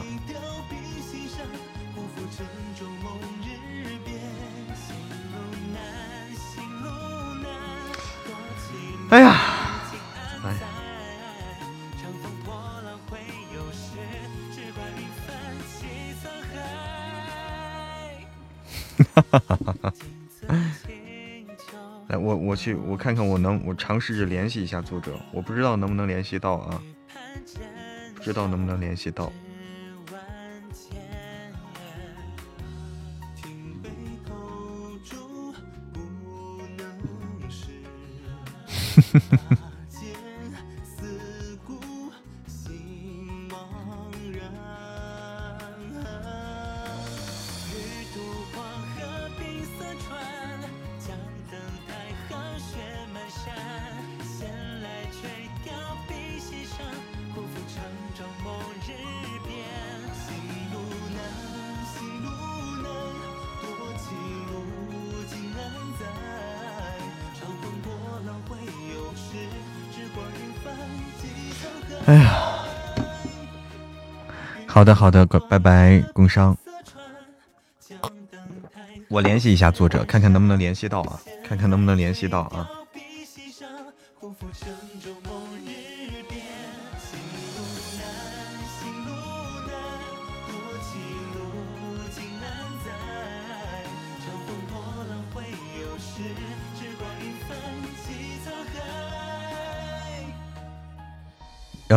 [19.40, 19.94] 哈
[22.08, 26.82] 来，我我去，我看看，我能，我尝试着联系一下作者，我不知道能不能联系到啊，
[28.16, 29.32] 不知道能不能联系到。
[72.06, 72.60] 哎呀，
[74.68, 76.56] 好的好的，拜拜工商，
[79.08, 82.70] 我联系一下作者，看看能不能联系到啊，看看能不能联系到啊。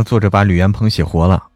[0.08, 1.50] 作者把吕元鹏写活了。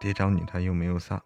[0.00, 1.22] 爹找你，他又没有撒。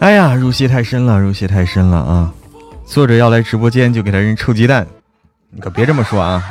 [0.00, 2.32] 哎呀，入戏太深了，入戏太深了啊！
[2.86, 4.86] 作者要来直播间就给他扔臭鸡蛋，
[5.50, 6.42] 你可别这么说啊！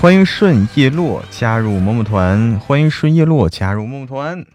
[0.00, 4.46] 欢迎顺叶落加入某某团，欢迎顺叶落加入某某团。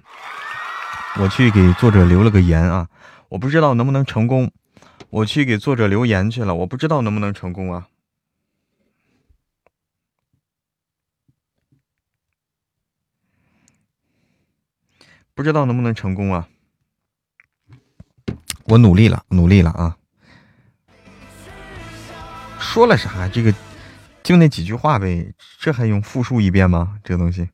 [1.20, 2.89] 我去给作者留了个言啊，
[3.30, 4.52] 我不知道能不能成功。
[5.12, 7.88] 我去给作者留言去了，我不知道能不能成功啊，
[15.36, 16.48] 不知道能不能成功啊。
[18.64, 19.96] 我努力了，努力了啊。
[22.60, 23.30] 说了啥？
[23.30, 23.54] 这个。
[24.26, 26.98] 就那几句话呗，这还用复述一遍吗？
[27.04, 27.48] 这个东西。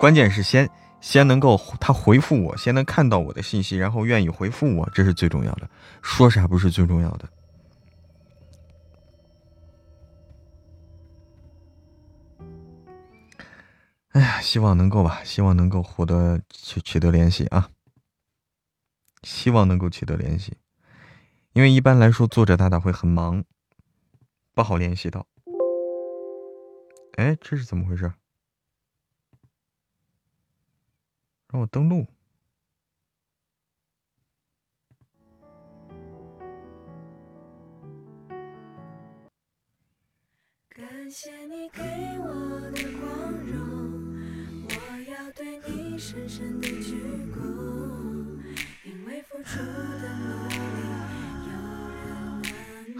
[0.00, 0.68] 关键是先
[1.00, 5.70] 先能够他回复我，先能看到我的信息，然后愿意回复我，这是最重要的。
[6.02, 7.28] 说啥不是最重要的。
[14.12, 17.70] 哎呀，希望能够吧，希望能够获得取取得联系啊，
[19.22, 20.58] 希望能够取得联系，
[21.54, 23.42] 因为一般来说作者大大会很忙，
[24.52, 25.26] 不好联系到。
[27.16, 28.12] 哎，这是怎么回事？
[31.48, 32.06] 让我登录。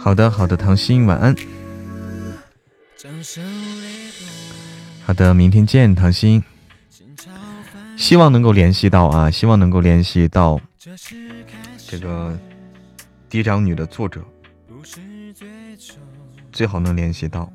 [0.03, 1.33] 好的，好的，唐心，晚安。
[5.07, 6.43] 好的，明天见，唐心。
[7.97, 10.61] 希望能够联系到啊，希望能够联系到
[11.87, 12.31] 这个
[13.29, 14.25] 《嫡长女》的作者，
[16.51, 17.53] 最好能联系到。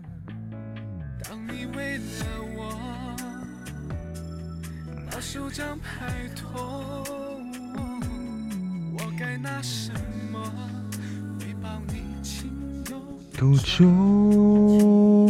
[13.47, 15.25] 独处。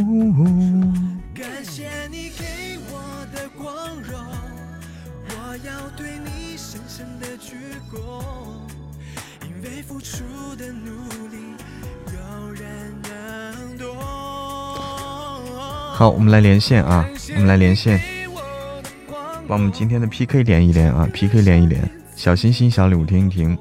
[1.36, 2.98] 感谢你给我
[3.32, 3.70] 的光
[4.02, 4.18] 荣，
[5.30, 7.56] 我要对你深深的鞠
[7.94, 8.24] 躬，
[9.48, 10.24] 因为付出
[10.58, 10.90] 的努
[11.28, 11.38] 力，
[12.08, 12.66] 有人
[13.04, 13.96] 能懂。
[15.94, 18.02] 好，我们来连线啊，我们来连线，
[19.48, 23.56] 把我们今天的 PK 连一连啊，PK 连一连，小心心，小礼物停一停。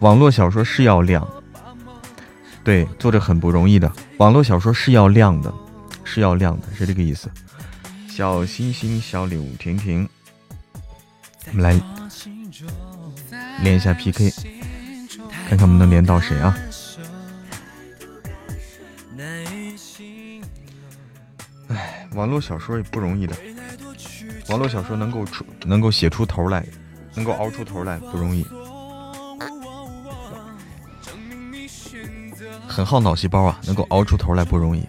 [0.00, 1.24] 网络小说是要亮。
[2.64, 3.90] 对，做着很不容易的。
[4.18, 5.52] 网络小说是要亮的，
[6.04, 7.30] 是要亮的，是这个意思。
[8.08, 10.08] 小星星，小礼物，婷婷，
[11.48, 11.80] 我们来
[13.62, 14.30] 连一下 PK，
[15.48, 16.56] 看看我们能连到谁啊？
[21.68, 23.34] 哎，网络小说也不容易的，
[24.48, 26.64] 网络小说能够出，能够写出头来，
[27.14, 28.46] 能够熬出头来，不容易。
[32.72, 34.82] 很耗脑细胞啊，能够熬出头来不容易。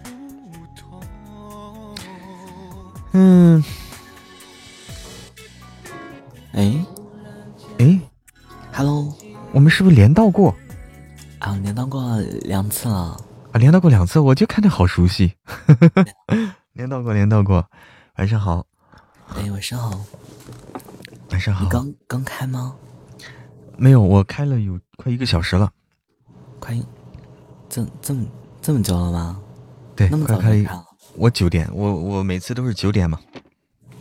[3.12, 3.62] 嗯，
[6.54, 6.86] 哎，
[7.80, 8.00] 哎
[8.72, 9.14] ，Hello，
[9.52, 10.56] 我们是不是连到过？
[11.40, 13.20] 啊，连到过两次了。
[13.52, 15.34] 啊，连到过两次，我就看着好熟悉。
[16.72, 17.70] 连到过，连到过。
[18.16, 18.66] 晚上好。
[19.36, 20.00] 哎，晚上好。
[21.32, 21.66] 晚上好。
[21.66, 22.74] 你刚刚开吗？
[23.76, 25.70] 没有，我开了有快一个小时了。
[26.62, 26.80] 快。
[27.74, 28.24] 这这么
[28.62, 29.42] 这么久了吗？
[29.96, 30.64] 对，那么早开。
[31.16, 33.20] 我九点，我我每次都是九点嘛。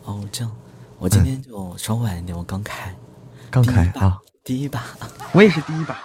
[0.04, 0.52] 哦，这样，
[0.98, 2.94] 我今天就稍晚一点，我刚开。
[3.50, 4.18] 刚开啊！
[4.44, 4.84] 第一把。
[5.32, 5.98] 我也是第一把。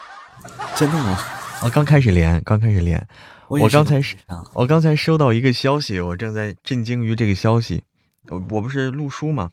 [0.78, 1.20] 真的吗？
[1.62, 3.06] 我刚开始连，刚开始连。
[3.50, 4.16] 我刚才是，
[4.54, 7.84] 我刚才收到一个消息，我正在震惊于这个消息。
[8.30, 9.50] 我我不是录书吗？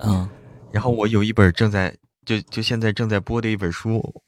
[0.00, 0.28] 嗯。
[0.70, 1.96] 然后我有一本正在，
[2.26, 4.22] 就就现在正在播的一本书。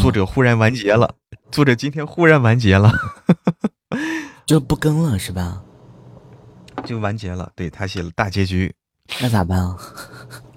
[0.00, 1.14] 作者忽然完结了，
[1.50, 2.92] 作者今天忽然完结了，
[4.44, 5.62] 就不更了是吧？
[6.84, 8.74] 就完结了，对他写了大结局，
[9.20, 9.76] 那咋办啊？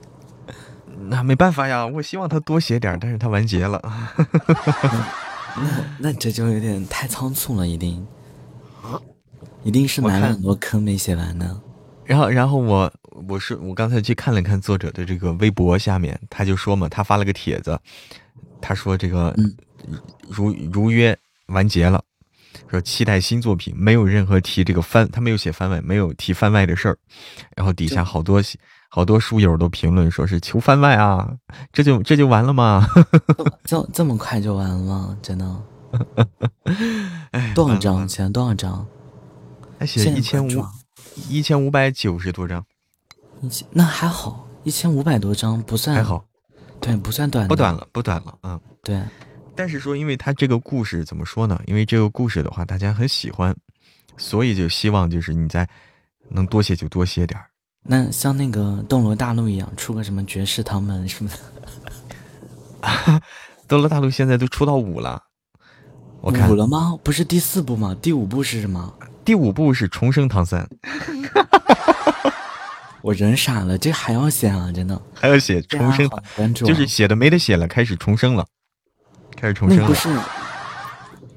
[1.09, 3.81] 那没办法呀，我希望他多写点，但是他完结了。
[5.55, 8.05] 那那这就有点太仓促了，一定，
[9.63, 11.61] 一定是埋了很多坑没写完呢。
[12.05, 12.91] 然后，然后我
[13.27, 17.79] 我是我刚才去看了看作者的这个微博下面，他就说嘛，他发了个帖子。
[18.61, 19.35] 他说：“这个
[20.29, 22.01] 如如约完结了，
[22.69, 26.97] 说期待新作品，没有任何提这个番，他没有写番外，没有提番外的事儿。
[27.55, 28.41] 然后底下好多
[28.89, 31.29] 好多书友都评论说是求番外啊，
[31.73, 32.87] 这就这就完了吗？
[33.65, 35.17] 这这么快就完了？
[35.21, 35.63] 真的？
[37.55, 38.07] 多少章？
[38.07, 38.85] 写了多少章？
[39.79, 40.63] 他写一千五
[41.27, 42.63] 一千五百九十多章，
[43.41, 46.23] 一千那还好，一千五百多章不算还好。”
[46.81, 48.99] 对，不算短，不短了，不短了，嗯，对。
[49.55, 51.61] 但是说，因为他这个故事怎么说呢？
[51.67, 53.55] 因为这个故事的话，大家很喜欢，
[54.17, 55.67] 所以就希望就是你在
[56.29, 57.45] 能多写就多写点儿。
[57.83, 63.21] 那像那个《斗罗大陆》一样，出个什么绝世唐门什么的。
[63.67, 65.21] 斗罗大陆现在都出到五了，
[66.21, 66.97] 我看五了吗？
[67.03, 67.95] 不是第四部吗？
[68.01, 68.93] 第五部是什么？
[69.23, 70.67] 第五部是重生唐三。
[73.01, 74.71] 我人傻了，这还要写啊！
[74.71, 76.09] 真的还要写重生，
[76.53, 78.45] 就是写的没得写了，开始重生了，
[79.35, 79.87] 开始重生了。
[79.87, 80.09] 不是，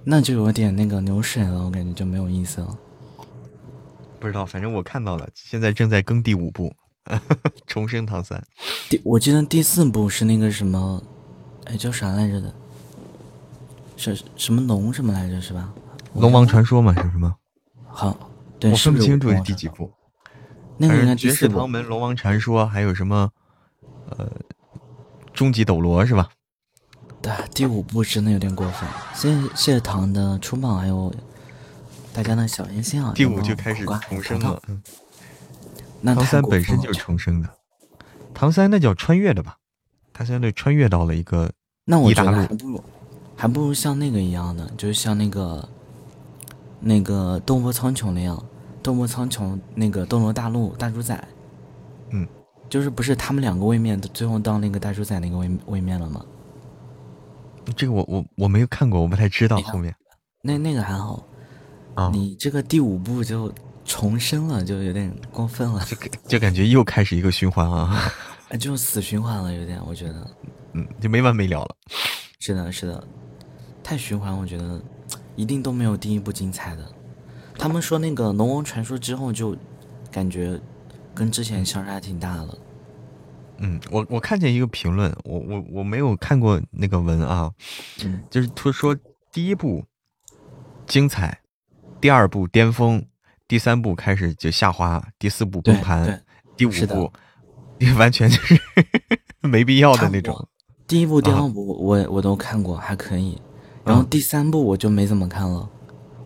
[0.05, 2.79] 那就有点那个流水了，我感觉就没有意思了。
[4.21, 6.75] 不知道，反正我看到了，现在正在更第五部
[7.67, 8.39] 《重生唐三》。
[8.91, 11.03] 第我记得第四部是那个什么，
[11.65, 12.55] 哎，叫啥来着的？
[13.97, 15.41] 是什么龙什么来着？
[15.41, 15.73] 是吧？
[16.15, 17.35] 龙王传说嘛，是什么？
[17.87, 18.17] 好，
[18.62, 19.91] 我分不清楚是第几部。
[20.77, 23.31] 那个绝世唐门、龙王传说，还有什么？
[24.11, 24.31] 呃，
[25.33, 26.29] 终极斗罗是吧？
[27.22, 28.89] 对，第五部真的有点过分。
[29.14, 31.12] 谢谢唐的出榜，还有
[32.12, 33.12] 大家的小心心啊！
[33.14, 34.61] 第五就开始重生了。
[36.03, 37.49] 那唐三本身就是重生的，
[38.35, 39.57] 唐三那叫穿越的吧？
[40.12, 41.51] 他相对穿越到了一个
[41.87, 42.85] 那我觉得还不如
[43.35, 45.68] 还不如像那个一样的，就是像那个
[46.81, 48.45] 那个斗破苍穹那样。
[48.85, 51.26] 斗魔苍穹那个斗罗大陆大主宰，
[52.11, 52.28] 嗯，
[52.68, 56.22] 就是不是他们两个位面，最后到那个大主宰那个位位面了吗？
[57.74, 59.95] 这个我我我没有看过，我不太知道后面。
[60.43, 61.26] 那那个还好
[61.95, 63.51] 啊，你这个第五部就
[63.87, 65.82] 重生了，就有点过分了。
[65.87, 65.97] 就
[66.28, 68.12] 就感觉又开始一个循环啊，
[68.61, 70.30] 就死循环了，有点，我觉得，
[70.74, 71.74] 嗯，就没完没了了。
[72.39, 73.03] 是的，是的，
[73.82, 74.78] 太循环，我觉得
[75.37, 76.94] 一定都没有第一部精彩的。
[77.59, 79.57] 他们说那个《龙王传说》之后就
[80.11, 80.61] 感觉
[81.15, 82.59] 跟之前相差挺大了。
[83.59, 87.53] 嗯，我我看见一个评论，我我我没有看过那个文啊，
[88.05, 88.97] 嗯，就是他说
[89.33, 89.85] 第一部
[90.87, 91.41] 精彩，
[92.01, 93.05] 第二部巅峰，
[93.47, 96.25] 第三部开始就下滑，第四部崩盘，
[96.57, 97.13] 第五部
[97.97, 98.61] 完全就是
[99.41, 100.49] 没必要的那种。
[100.87, 103.41] 第一部、第二部我我都看过，还可以，
[103.85, 105.71] 然后第三部我就没怎么看了，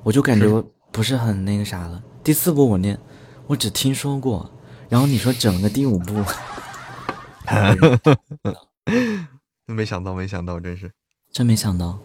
[0.03, 0.47] 我就感觉
[0.99, 2.03] 不是很那个啥了。
[2.25, 2.99] 第四部我念
[3.47, 4.51] 我只听说过，
[4.89, 6.25] 然后你说整个第五部。
[9.67, 10.91] 没想到，没想到，真是，
[11.31, 11.97] 真没想到。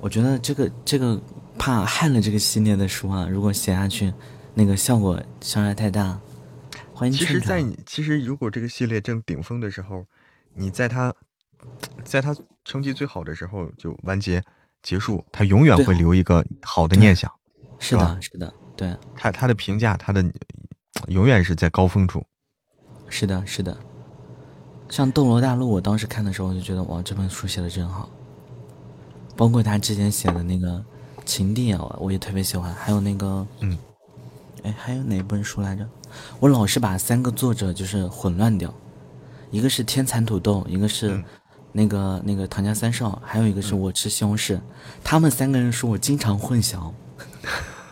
[0.00, 1.22] 我觉得这个这个
[1.56, 4.12] 怕害了这个系列的书啊，如果写下去，
[4.54, 6.18] 那个效果伤害太大。
[6.92, 7.16] 欢迎。
[7.16, 10.04] 其实，在你其实如果这个系列正顶峰的时候，
[10.54, 11.14] 你在它
[12.02, 14.42] 在它成绩最好的时候就完结
[14.82, 17.30] 结束，他永远会留一个好的念想。
[17.78, 18.96] 是的，是的，对。
[19.14, 20.24] 他他的评价，他的
[21.08, 22.24] 永远是在高峰处。
[23.08, 23.76] 是的，是的，
[24.88, 28.08] 像《斗罗大陆》，我当时看的时候，我就觉得哇，这本书写的真好。
[29.36, 30.78] 包括他之前写的那个
[31.24, 32.72] 《情帝》啊，我也特别喜欢。
[32.74, 33.76] 还有那个，嗯，
[34.62, 35.88] 哎，还有哪本书来着？
[36.38, 38.72] 我老是把三个作者就是混乱掉，
[39.50, 41.22] 一个是天蚕土豆，一个是
[41.72, 44.60] 那个那个唐家三少，还有一个是我吃西红柿，
[45.02, 46.92] 他们三个人说我经常混淆。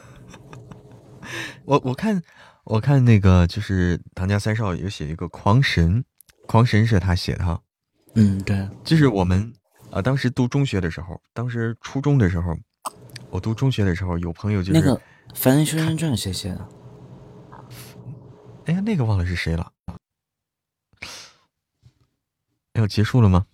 [1.64, 2.22] 我我看。
[2.64, 6.05] 我看那个就是唐家三少有写一个狂神，
[6.47, 7.61] 狂神是他写的，
[8.14, 9.53] 嗯，对，就是我们
[9.91, 12.57] 啊，当时读中学的时候，当时初中的时候，
[13.31, 14.95] 我读中学的时候，有朋友就是那个
[15.35, 16.68] 《凡人修仙传》谁写的？
[18.66, 19.72] 哎呀，那个忘了是谁了。
[22.74, 23.47] 要结束了吗？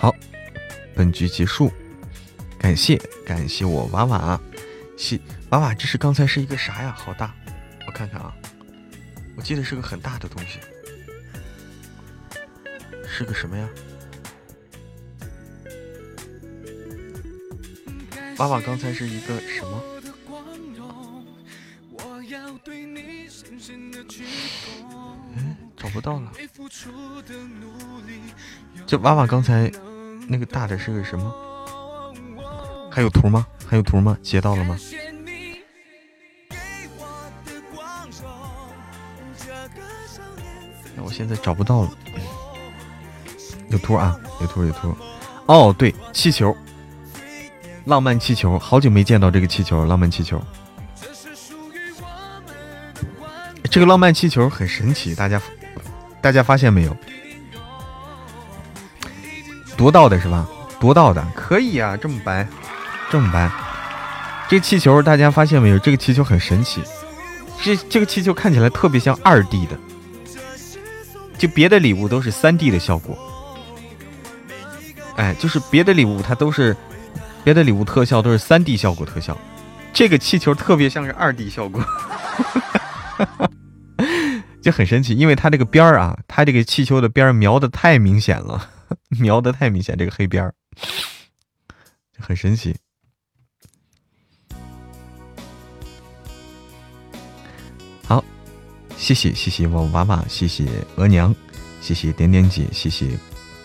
[0.00, 0.16] 好，
[0.96, 1.70] 本局结束。
[2.58, 4.40] 感谢感谢我娃娃，
[4.96, 5.20] 谢
[5.50, 6.90] 娃娃，这是刚才是一个啥呀？
[6.96, 7.34] 好大，
[7.86, 8.34] 我看看啊，
[9.36, 10.58] 我记得是个很大的东西，
[13.06, 13.68] 是个什么呀？
[18.38, 19.82] 娃娃刚才是一个什么？
[25.80, 26.30] 找不到了。
[28.86, 29.72] 这娃娃刚才
[30.28, 31.34] 那个大的是个什么？
[32.92, 33.46] 还有图吗？
[33.66, 34.18] 还有图吗？
[34.22, 34.76] 截到了吗？
[40.94, 41.90] 那我现在找不到了。
[43.70, 44.94] 有图啊，有图有图。
[45.46, 46.54] 哦，对，气球，
[47.86, 50.42] 浪漫气球，好久没见到这个气球，浪漫气球。
[53.70, 55.40] 这个浪漫气球很神奇，大家
[56.20, 56.96] 大家发现没有？
[59.76, 60.46] 夺到的是吧？
[60.78, 62.46] 夺到的，可以啊，这么白。
[63.10, 63.50] 这么白，
[64.48, 65.78] 这个气球大家发现没有？
[65.80, 66.80] 这个气球很神奇，
[67.60, 69.76] 这这个气球看起来特别像二 D 的，
[71.36, 73.18] 就别的礼物都是三 D 的效果，
[75.16, 76.76] 哎，就是别的礼物它都是
[77.42, 79.36] 别的礼物特效都是三 D 效果特效，
[79.92, 81.84] 这个气球特别像是二 D 效果，
[84.62, 88.70] 就很神奇，因为它这个边儿啊，它这个气球的边儿描的太明显了，
[89.18, 90.54] 描的太明显，这个黑边儿
[92.18, 92.76] 很神奇。
[98.04, 98.22] 好
[98.96, 101.34] 谢谢谢谢我娃娃，谢谢额娘，
[101.80, 103.18] 谢谢点点姐，谢谢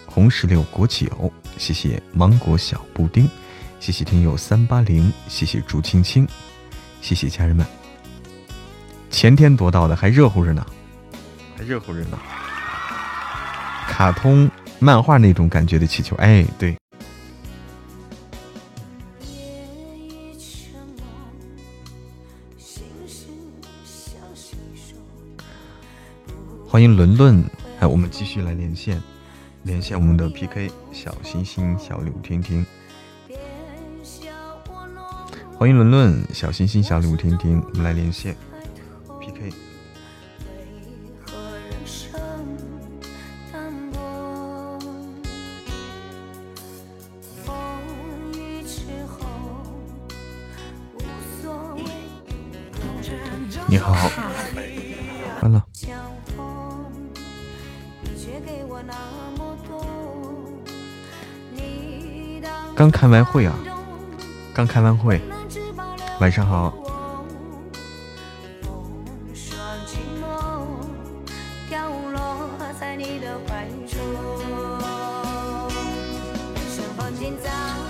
[0.05, 3.29] 红石榴果酒，谢谢芒果小布丁，
[3.81, 6.25] 谢谢听友三八零，谢谢朱青青，
[7.01, 7.65] 谢谢家人们。
[9.11, 10.65] 前天夺到的还热乎着呢，
[11.63, 12.17] 热乎着呢。
[13.87, 14.49] 卡通
[14.79, 16.75] 漫画那种感觉的气球，哎，对。
[26.67, 27.41] 欢迎伦伦，
[27.79, 29.01] 哎，我们继续来连线，
[29.63, 32.65] 连线我们的 PK 小星星小礼物听听。
[35.57, 38.35] 欢迎伦伦，小星星小礼物听听，我们来连线
[39.21, 39.53] PK。
[53.67, 53.93] 你好，
[55.41, 55.63] 完了。
[62.75, 63.55] 刚开完会啊，
[64.53, 65.19] 刚开完会，
[66.19, 66.73] 晚上好。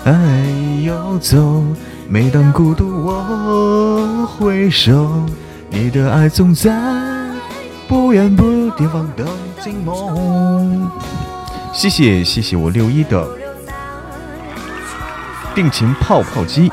[0.04, 0.12] 爱
[0.84, 1.62] 要走，
[2.08, 5.10] 每当孤独我回首，
[5.70, 6.72] 你的爱总在
[7.86, 9.26] 不远不远地方等
[9.62, 10.90] 进梦。
[11.72, 13.28] 谢谢谢谢我六一的
[15.54, 16.70] 定情泡泡机，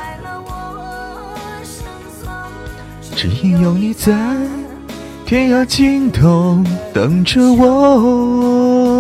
[3.16, 4.14] 只因有你在
[5.26, 6.64] 天涯尽头
[6.94, 8.94] 等着我。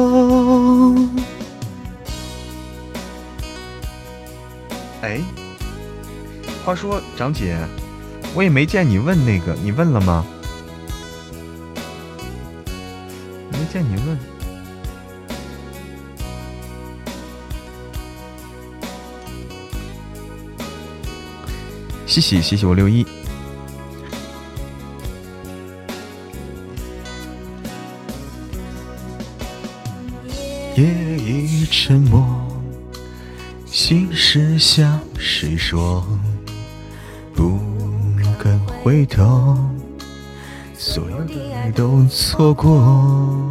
[5.02, 5.22] 哎，
[6.66, 7.58] 话说张姐，
[8.36, 10.26] 我也没见你问那个，你问了吗？
[13.52, 14.18] 没见你问。
[22.08, 23.06] 谢谢谢谢我六一。
[30.76, 30.84] 夜
[31.18, 32.26] 已沉默，
[33.66, 36.04] 心事向谁说？
[38.84, 39.58] 回头，
[40.78, 43.50] 所有的爱都错过。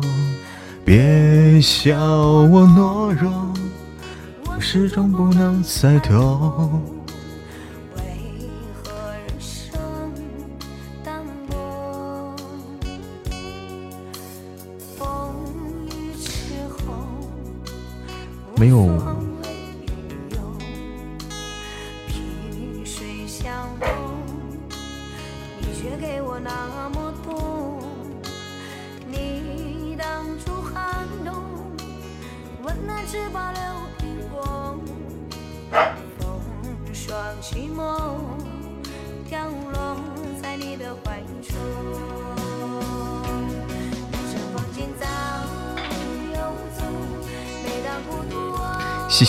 [0.85, 3.33] 别笑我懦弱，
[4.45, 6.69] 我始终不能猜透。
[18.59, 19.22] 没有。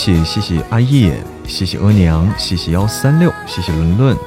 [0.05, 1.15] 谢谢谢阿叶，
[1.47, 4.17] 谢谢额娘，谢谢幺三六，谢谢伦伦，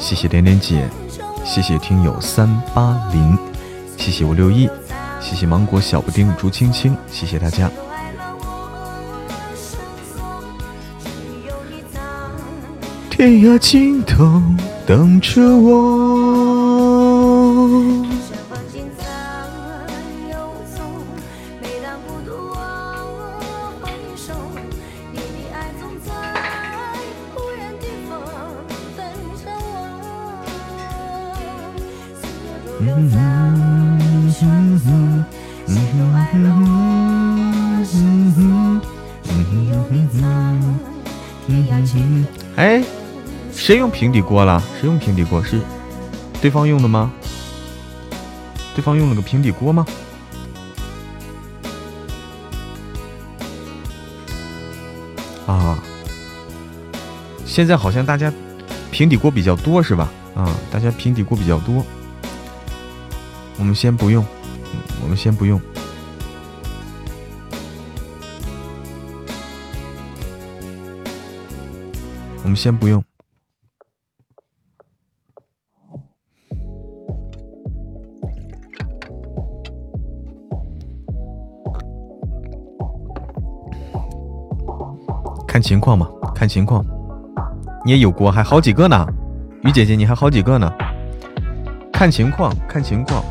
[0.00, 0.84] 谢谢点点姐，
[1.44, 3.38] 谢谢听友三八零，
[3.96, 4.68] 谢谢五六一，
[5.20, 7.70] 谢谢芒果小布丁朱青青，谢谢大家。
[13.08, 14.42] 天涯尽头
[14.88, 15.95] 等着我。
[43.66, 44.62] 谁用平底锅了？
[44.80, 45.42] 谁用平底锅？
[45.42, 45.60] 是
[46.40, 47.12] 对方用的吗？
[48.76, 49.84] 对方用了个平底锅吗？
[55.48, 55.82] 啊，
[57.44, 58.32] 现在好像大家
[58.92, 60.12] 平底锅比较多是吧？
[60.36, 61.84] 啊，大家平底锅比较多，
[63.58, 64.24] 我们先不用，
[65.02, 65.60] 我们先不用，
[72.44, 73.02] 我们先不用。
[85.56, 86.84] 看情况嘛，看情况。
[87.82, 89.06] 你也有锅，还好几个呢。
[89.62, 90.70] 雨姐姐，你还好几个呢。
[91.90, 93.24] 看情况，看情况。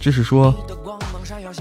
[0.00, 0.54] 就是说，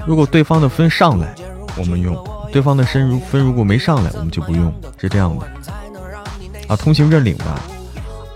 [0.08, 1.36] 如果对方的分上来，
[1.78, 2.16] 我们用；
[2.54, 4.74] 对方的身如分如果没上来，我们就不用。
[4.98, 5.46] 是这样的。
[6.70, 7.60] 啊，通行证领吧。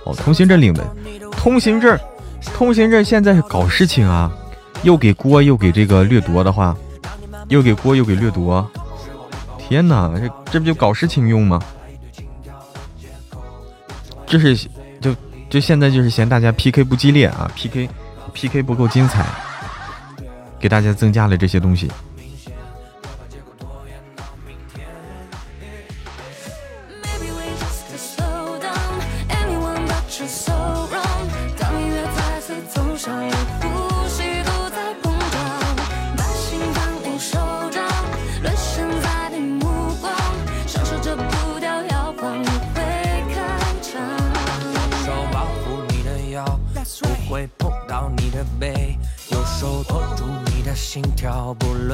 [0.03, 0.85] 哦，通行证领的。
[1.31, 1.97] 通行证，
[2.53, 4.29] 通行证现在是搞事情啊，
[4.81, 6.75] 又给锅又给这个掠夺的话，
[7.47, 8.69] 又给锅又给掠夺。
[9.73, 11.59] 天哪，这这不就搞事情用吗？
[14.27, 14.55] 这是
[15.01, 15.15] 就
[15.49, 17.89] 就现在就是嫌大家 PK 不激烈啊，PK
[18.33, 19.25] PK 不够精彩，
[20.59, 21.91] 给大家增加了这些东西。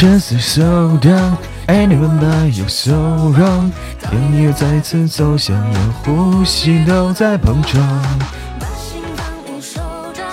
[0.00, 1.36] Just so down
[1.68, 2.94] anyone but you, so
[3.36, 3.70] wrong
[4.10, 7.86] 音乐再次奏响连呼吸都在碰撞
[8.58, 9.82] 把心放手
[10.14, 10.26] 掌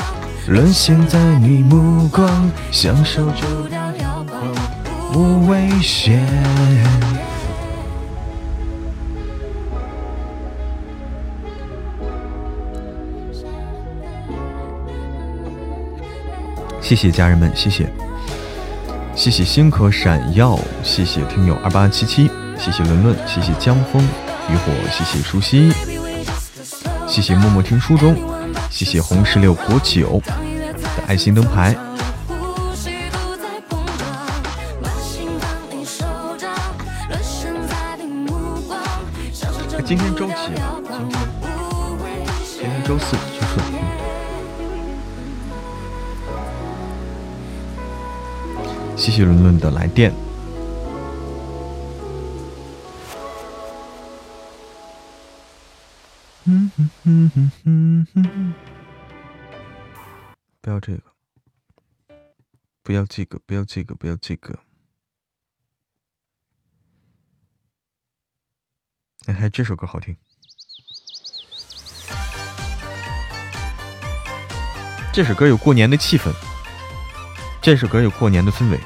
[0.47, 3.45] 沦陷在你目光享受着
[5.13, 6.25] 无摇危险
[16.79, 18.06] 谢谢家人们谢谢。
[19.17, 23.99] 谢谢星河闪耀，谢谢听友二八七七，谢谢伦伦，谢谢江风
[24.47, 25.73] 渔火，谢谢舒心，
[27.07, 28.15] 谢谢默默听书中。
[28.69, 31.75] 谢谢红石榴果酒的爱心灯牌。
[39.83, 40.77] 今天周几啊？
[40.89, 41.19] 今天
[42.59, 43.15] 今天周四，
[48.97, 50.11] 谢谢伦伦的来电。
[56.45, 58.53] 嗯哼哼哼哼哼，
[60.61, 61.03] 不要这个，
[62.83, 64.59] 不要这个，不要这个，不要这个。
[69.27, 70.17] 哎，还这首歌好听，
[75.13, 76.33] 这首歌有过年的气氛，
[77.67, 78.79] 这首歌有过年的氛围。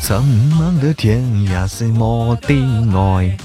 [0.00, 2.54] 苍茫的天涯，是我的
[2.98, 3.36] 爱。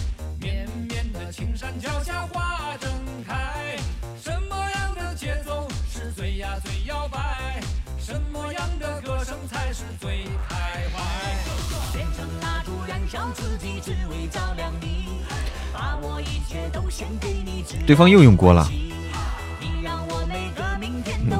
[17.89, 18.69] 对方又用过了。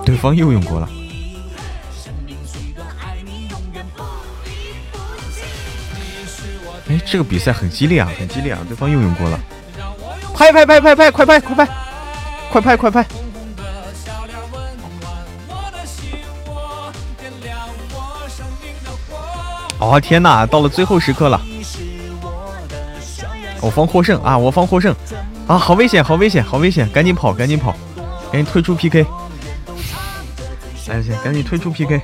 [0.04, 0.90] 对方又用过了。
[6.88, 8.58] 哎，这个比赛很激烈啊，很激烈啊！
[8.68, 9.40] 对方又用过了，
[10.34, 11.68] 拍拍拍拍拍，快拍快拍，
[12.50, 13.06] 快拍快拍！
[19.78, 21.40] 哦天哪，到了最后时刻了！
[23.62, 24.36] 我方获胜啊！
[24.36, 24.96] 我方获胜
[25.50, 25.58] 啊！
[25.58, 26.88] 好危险，好危险，好危险！
[26.92, 27.76] 赶紧跑，赶紧跑，
[28.32, 29.04] 赶紧退出 PK！
[30.88, 32.00] 来，先赶紧退出 PK！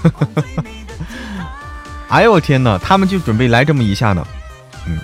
[2.08, 2.78] 哎呦我天哪！
[2.78, 4.26] 他们就准备来这么一下呢，
[4.86, 4.98] 嗯，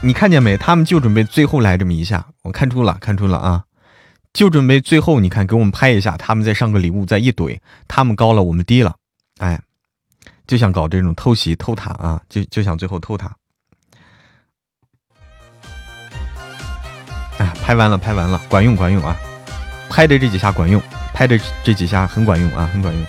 [0.00, 0.56] 你看见没？
[0.56, 3.64] 他们就准备最后来这么一下，我看出了，看出了啊，
[4.32, 8.94] 就准备最后你看给我们拍一下，他们再上个礼物再一怼，他们高了我们低了，
[9.40, 9.60] 哎，
[10.46, 13.36] 就想搞这种偷袭偷塔啊，就就想最后偷塔。
[17.62, 19.16] 拍完了，拍完了，管用管用啊，
[19.88, 20.82] 拍的这几下管用，
[21.14, 23.06] 拍的这几下很管用啊，很管用。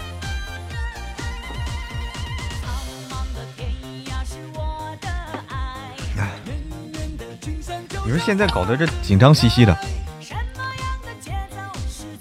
[8.06, 9.76] 你说现在搞得这紧张兮兮的，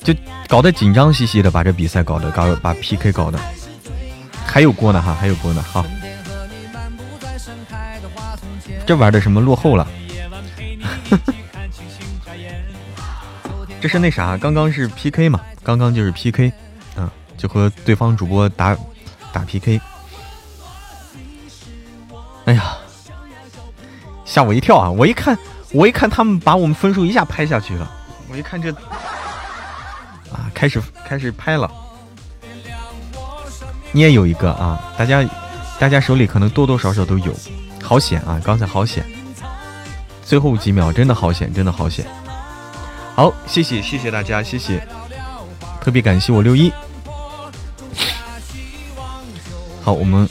[0.02, 0.14] 就
[0.48, 3.38] 搞得紧张兮兮的，把这比赛搞得搞把 PK 搞的，
[4.46, 5.84] 还有锅呢哈，还有锅呢，好，
[8.86, 9.86] 这玩的什么落后了？
[13.82, 16.52] 这是那啥，刚刚是 PK 嘛，刚刚就是 PK，
[16.96, 18.76] 嗯，就和对方主播打
[19.32, 19.80] 打 PK，
[22.44, 22.76] 哎呀，
[24.24, 24.88] 吓我一跳啊！
[24.88, 25.36] 我一看。
[25.74, 27.90] 我一看他们把我们分数一下拍下去了，
[28.30, 28.70] 我一看这，
[30.30, 31.70] 啊，开始开始拍了。
[33.90, 35.26] 你也有一个啊，大家
[35.78, 37.34] 大家手里可能多多少少都有，
[37.82, 38.38] 好险啊！
[38.44, 39.02] 刚才好险，
[40.22, 42.04] 最后几秒真的好险，真的好险。
[43.14, 44.82] 好，谢谢谢谢大家，谢谢，
[45.80, 46.72] 特别感谢我六一。
[49.82, 50.28] 好，我们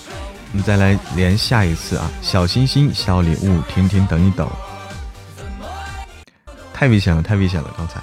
[0.51, 4.49] 我们再来连下一次啊，小心心小礼物，停停等一等。
[6.73, 7.71] 太危险了，太危险了！
[7.77, 8.01] 刚才，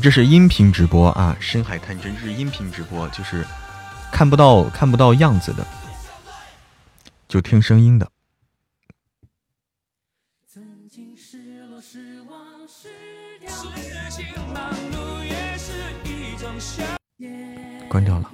[0.00, 3.44] 这是音频直播啊，深海探针是音频直播，就是
[4.12, 5.66] 看不到看不到样子的，
[7.26, 8.11] 就听声音的。
[17.92, 18.30] 关掉了。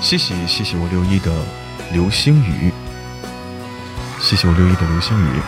[0.00, 1.44] 谢谢谢谢我六一的
[1.92, 2.70] 流星雨，
[4.20, 5.40] 谢谢我六一的流星雨。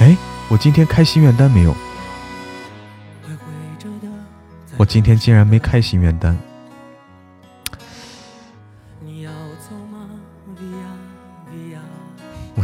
[0.00, 0.16] 哎，
[0.48, 1.76] 我今天开心愿单没有？
[4.76, 6.36] 我今天竟然没开心愿单。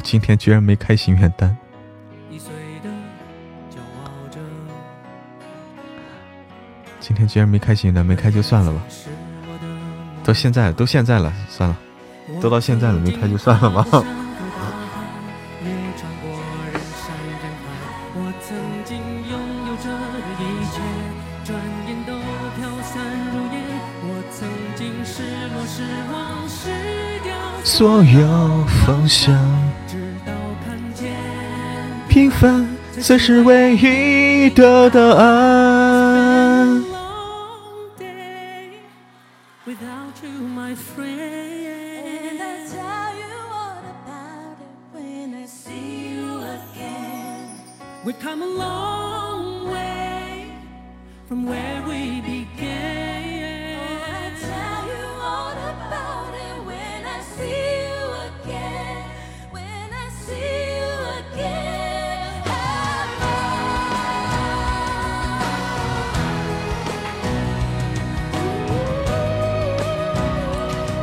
[0.03, 1.57] 今天居然没开心愿单。
[7.01, 8.81] 今天居然没开心愿单，没开就算了吧。
[10.25, 11.77] 到现在都现在了，算了，
[12.41, 13.87] 都到现在了，没开就算了吧。
[27.65, 29.35] 所有方向，
[32.13, 32.69] 平凡
[33.01, 36.83] 才是唯一的答案。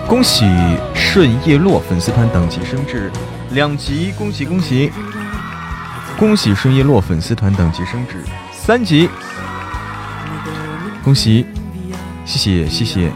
[0.09, 0.43] 恭喜
[0.95, 3.11] 顺叶落粉丝团等级升至
[3.51, 4.91] 两级，恭喜恭喜！
[6.17, 8.15] 恭喜顺叶落粉丝团等级升至
[8.51, 9.07] 三级，
[11.03, 11.45] 恭喜！
[12.25, 13.11] 谢谢谢谢。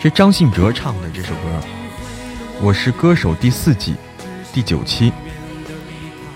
[0.00, 1.40] 这张信哲唱的这首歌，
[2.62, 3.94] 《我是歌手》第四季。
[4.52, 5.12] 第九期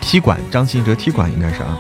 [0.01, 1.79] 踢馆，张信哲踢馆应该是啊。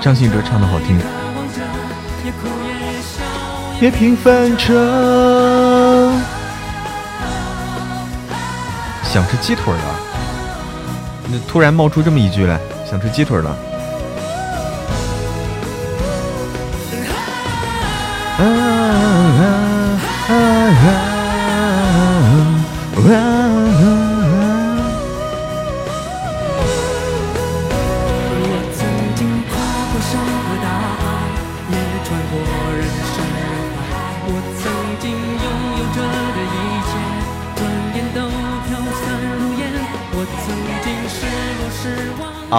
[0.00, 0.98] 张信哲唱的好听。
[3.80, 6.12] 也平凡着。
[9.04, 10.00] 想吃鸡腿了，
[11.28, 13.56] 那突然冒出这么一句来，想吃鸡腿了。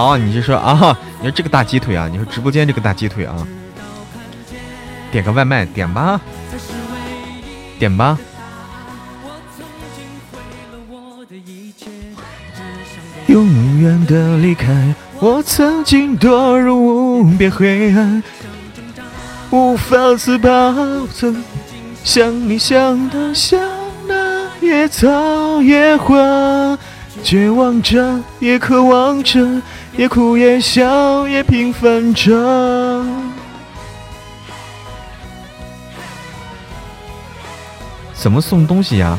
[0.02, 3.36] 哦，你就说啊，你说这个大鸡腿啊，你说直播间这个大鸡腿啊。
[5.12, 6.20] 点个外卖，点吧，
[7.78, 8.18] 点吧。
[13.28, 18.24] 永远的离开，我曾经堕入无边黑暗，
[19.52, 20.50] 无法自拔。
[21.14, 21.44] 曾
[22.04, 23.60] 想你想的像
[24.08, 26.78] 那野草野花，
[27.24, 29.62] 绝望着，也渴望着，
[29.98, 33.06] 也哭也笑，也平凡着。
[38.14, 39.18] 怎么送东西呀？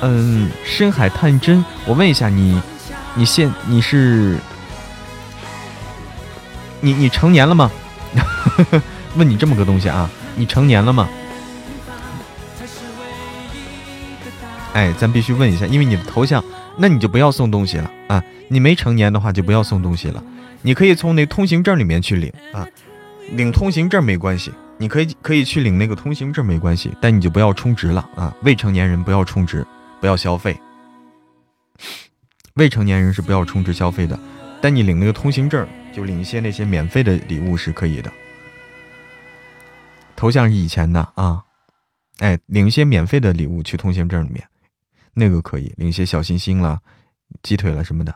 [0.00, 2.60] 嗯，深海探针，我问一下你，
[3.14, 4.38] 你现你是
[6.80, 7.70] 你你成年了吗？
[9.16, 11.08] 问你这么个东西啊，你成年了吗？
[14.74, 16.42] 哎，咱必须问一下，因为你的头像，
[16.76, 18.22] 那你就不要送东西了啊！
[18.48, 20.22] 你没成年的话，就不要送东西了。
[20.62, 22.66] 你可以从那通行证里面去领啊，
[23.32, 24.52] 领通行证没关系。
[24.76, 28.34] 你可以可以去领那个通行证没关系，但你就不要充值了啊！
[28.42, 29.64] 未成年人不要充值，
[30.00, 30.58] 不要消费。
[32.54, 34.18] 未成年人是不要充值消费的，
[34.60, 38.10] 但你领那个通行证，就领一些那些免费的礼物是可以的。
[40.16, 41.42] 头像是以前的啊，
[42.18, 44.44] 哎，领一些免费的礼物去通行证里面，
[45.14, 46.80] 那个可以领些小心心了、
[47.42, 48.14] 鸡腿了什么的。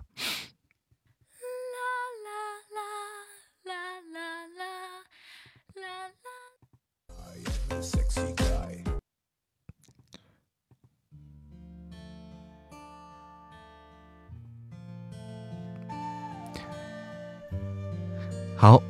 [18.61, 18.83] 好，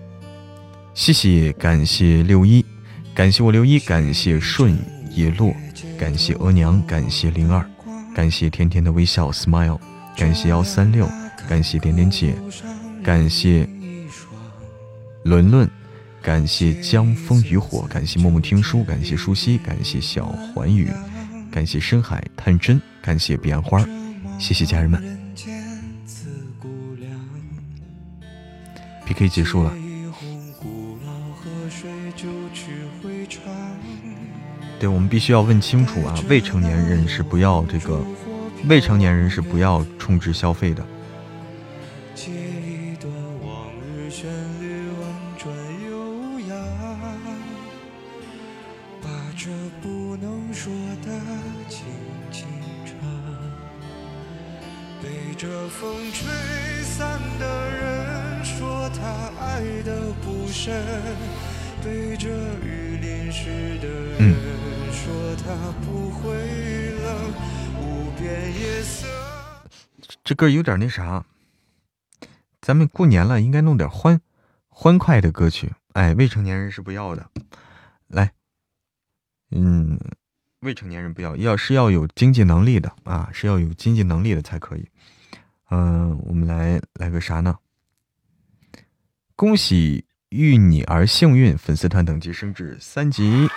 [0.94, 2.64] 谢谢，感谢六一，
[3.14, 4.74] 感谢我六一，感谢顺
[5.10, 5.52] 叶落，
[5.98, 7.70] 感谢额娘，感谢灵儿，
[8.18, 9.78] 感谢甜甜的微笑 smile，
[10.16, 11.08] 感谢幺三六，
[11.48, 12.34] 感谢点点姐，
[13.00, 13.64] 感谢
[15.22, 15.70] 伦伦，
[16.20, 20.90] 感谢江风雨火，感谢默默听书，感谢舒西，感谢小环宇，
[21.48, 23.86] 感谢深海探针，感谢彼岸花，
[24.36, 25.00] 谢谢家人们。
[29.06, 29.72] PK 结束了。
[34.78, 36.14] 对，我们必须要问清楚啊！
[36.28, 38.00] 未成年人是不要这个，
[38.68, 40.84] 未成年人是不要充值消费的。
[70.38, 71.24] 歌有点那啥，
[72.60, 74.20] 咱们过年了，应该弄点欢
[74.68, 75.74] 欢快的歌曲。
[75.94, 77.28] 哎，未成年人是不要的。
[78.06, 78.32] 来，
[79.50, 79.98] 嗯，
[80.60, 84.88] 未成年人不要，要是要有经济能力的啊，是要有经济能力的才可以。
[85.70, 87.58] 嗯，我们来来个啥呢？
[89.34, 93.48] 恭喜遇你而幸运，粉丝团等级升至三级。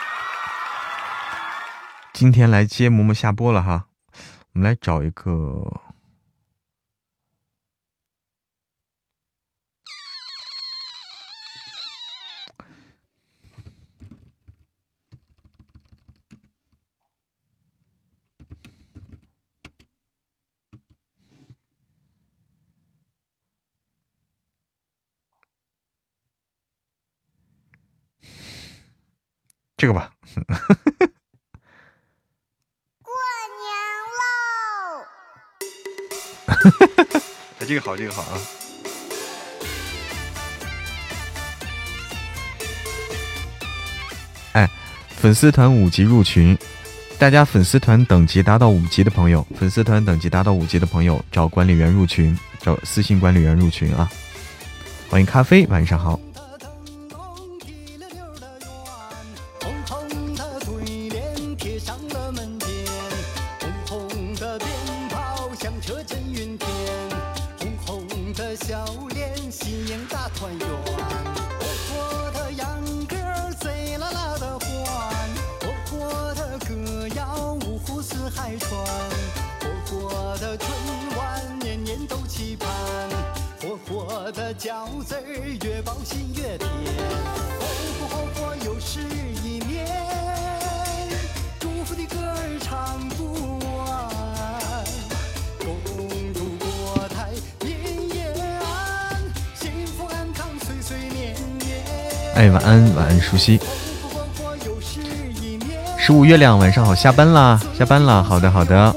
[2.12, 3.86] 今天来接嬷嬷下播了哈，
[4.54, 5.80] 我们来找一个。
[29.82, 30.12] 这个吧，
[33.02, 33.12] 过
[33.58, 33.66] 年
[34.20, 34.22] 喽！
[37.58, 38.38] 哎，这个好，这个好啊！
[44.54, 44.70] 哎，
[45.10, 46.56] 粉丝团五级入群，
[47.18, 54.08] 大家粉丝团等级达到五级的朋友，粉丝团等级达到五级的朋友，找管理员入群，找私信管理员入群啊！
[55.10, 56.20] 欢迎咖啡，晚上好。
[102.36, 103.60] 哎，晚安，晚安，舒西。
[105.98, 108.24] 十五月亮，晚上好，下班啦，下班啦。
[108.24, 108.96] 好的，好的。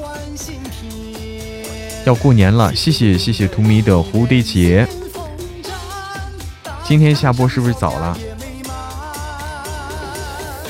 [2.05, 4.87] 要过年了，谢谢，谢谢图迷的蝴蝶结。
[6.83, 8.17] 今天下播是不是早了？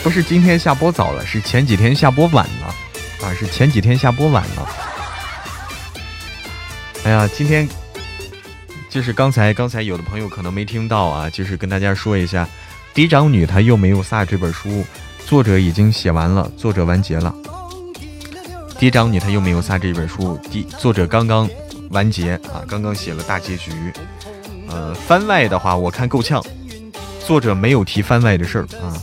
[0.03, 4.69] 不是今天下播早了，是前几天下播晚了啊，是前几天下播晚了。
[7.03, 7.67] 哎呀，今天
[8.95, 12.47] 就是刚才刚才有的朋友可能没听到啊，就是跟大家说一下。
[12.93, 14.85] 嫡长女，她又没有撒这本书，
[15.25, 17.35] 作者已经写完了，作者完结了。
[18.79, 21.49] 嫡长女，她又没有撒这本书，第作者刚刚
[21.89, 23.73] 完结啊，刚刚写了大结局。
[24.69, 26.41] 呃，番外的话，我看够呛，
[27.19, 28.95] 作者没有提番外的事儿啊。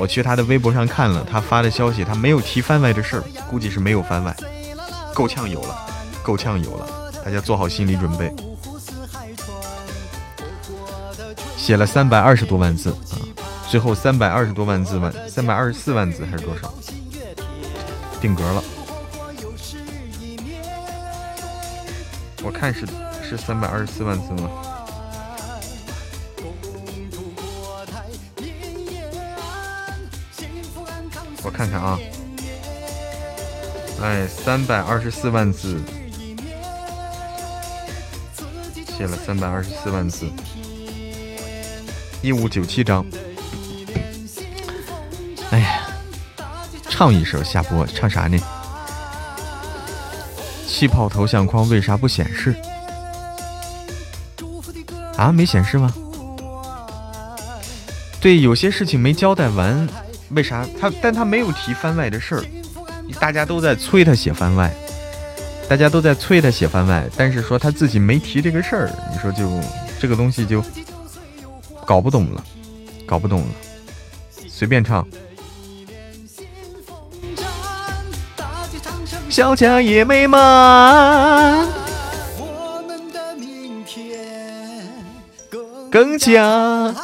[0.00, 4.34] 我去他的微博上看了，他发的消息，他没有提番外的事儿，估计是没有番外。
[5.14, 5.78] 够呛有了，
[6.24, 6.88] 够呛有了，
[7.24, 8.34] 大家做好心理准备。
[11.68, 13.20] 写了三百二十多万字啊，
[13.68, 16.72] 最后三百二十多万字万三百二十四万字还是多少？
[18.22, 18.64] 定格了。
[22.42, 22.86] 我看是
[23.22, 24.50] 是三百二十四万字吗？
[31.42, 31.98] 我看看啊，
[34.00, 35.78] 哎，三百二十四万字，
[38.96, 40.24] 写了三百二十四万字。
[42.20, 43.04] 一五九七章，
[45.50, 45.82] 哎呀，
[46.88, 48.36] 唱一首下播，唱啥呢？
[50.66, 52.56] 气泡头像框为啥不显示？
[55.16, 55.92] 啊，没显示吗？
[58.20, 59.88] 对，有些事情没交代完，
[60.30, 60.90] 为啥他？
[61.00, 62.44] 但他没有提番外的事儿，
[63.20, 64.74] 大家都在催他写番外，
[65.68, 69.48] 大家都在催他写番外，但是说他自己没提这个事儿，你说就
[70.00, 70.60] 这个东西就
[71.88, 72.44] 搞不懂了，
[73.06, 73.46] 搞不懂了，
[74.46, 75.08] 随便唱。
[79.30, 81.66] 小家也美满，
[85.90, 86.94] 更加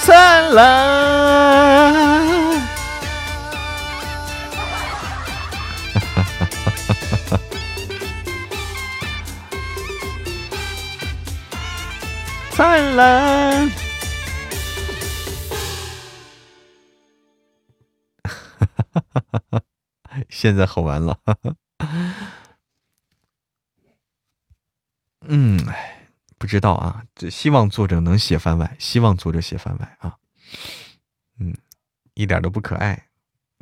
[0.00, 2.60] 灿烂。
[12.56, 13.70] 灿烂。
[18.92, 19.62] 哈
[20.28, 21.18] 现在好玩了，
[25.26, 30.18] 嗯，哎，不知道啊，这希望作者能写番外，希望作者写番外啊，
[31.38, 31.56] 嗯，
[32.14, 33.08] 一点都不可爱，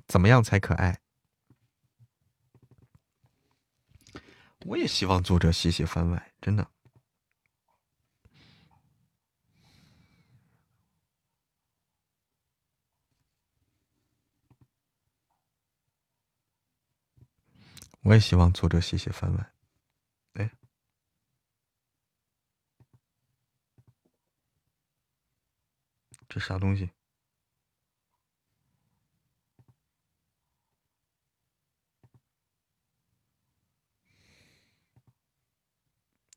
[0.08, 0.98] 怎么样才可爱？
[4.66, 6.66] 我也希望作者写写番外，真的。
[18.02, 19.52] 我也希望作者写写番外。
[20.34, 20.50] 哎，
[26.28, 26.90] 这啥东西？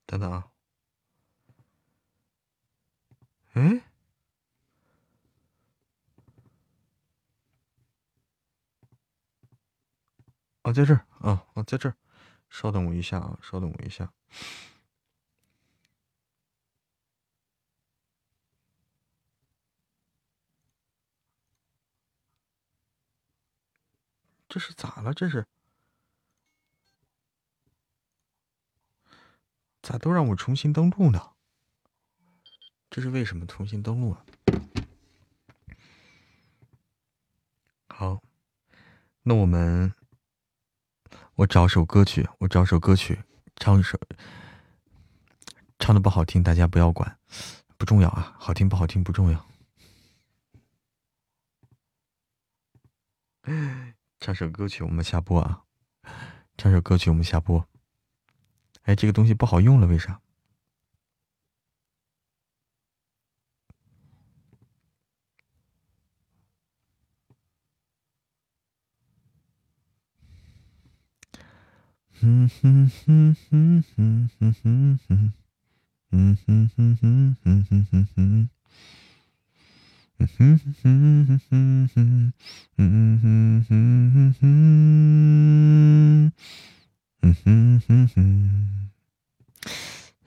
[0.06, 0.52] 等等啊！
[3.54, 3.93] 哎。
[10.64, 11.96] 哦，在这儿啊，哦，在这儿，
[12.50, 14.12] 稍等我一下啊，稍等我一下，
[24.48, 25.14] 这是咋了？
[25.14, 25.46] 这是
[29.82, 31.34] 咋都让我重新登录呢？
[32.90, 33.46] 这是为什么？
[33.46, 34.26] 重新登录啊？
[37.90, 38.24] 好，
[39.24, 39.94] 那我们。
[41.36, 43.20] 我找首歌曲，我找首歌曲，
[43.56, 44.00] 唱一首，
[45.80, 47.18] 唱的不好听，大家不要管，
[47.76, 49.46] 不重要啊，好听不好听不重要。
[54.20, 55.64] 唱首歌曲，我们下播啊！
[56.56, 57.68] 唱首歌曲，我们下播。
[58.84, 60.22] 哎，这个东西不好用了，为啥？
[72.26, 75.34] 嗯哼哼哼哼哼哼哼，
[76.12, 78.50] 嗯哼哼哼哼哼哼哼，
[80.20, 80.82] 嗯哼哼
[81.28, 82.34] 哼哼哼，
[82.78, 83.70] 嗯哼哼
[84.14, 86.32] 哼哼，
[87.24, 88.90] 嗯哼哼哼。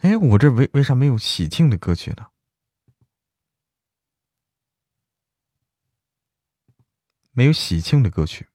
[0.00, 2.26] 哎，我这为为啥没有喜庆的歌曲呢？
[7.32, 8.46] 没有喜庆的歌曲。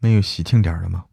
[0.00, 1.06] 没有喜庆点的吗？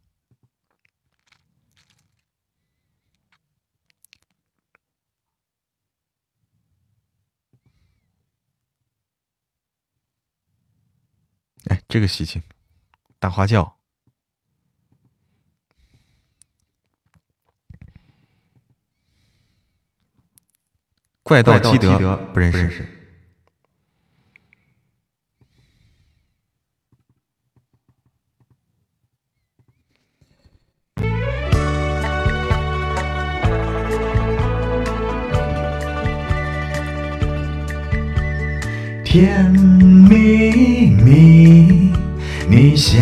[11.66, 12.42] 哎，这个喜庆，
[13.20, 13.78] 大花轿，
[21.24, 22.97] 怪盗基德不认识。
[39.18, 41.92] 甜蜜蜜，
[42.48, 43.00] 你笑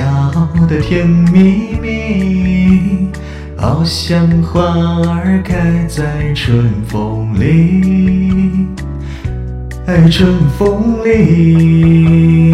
[0.66, 3.10] 得甜蜜蜜，
[3.58, 4.62] 好像花
[5.10, 8.66] 儿开在春风里，
[9.88, 12.54] 哎，春风里，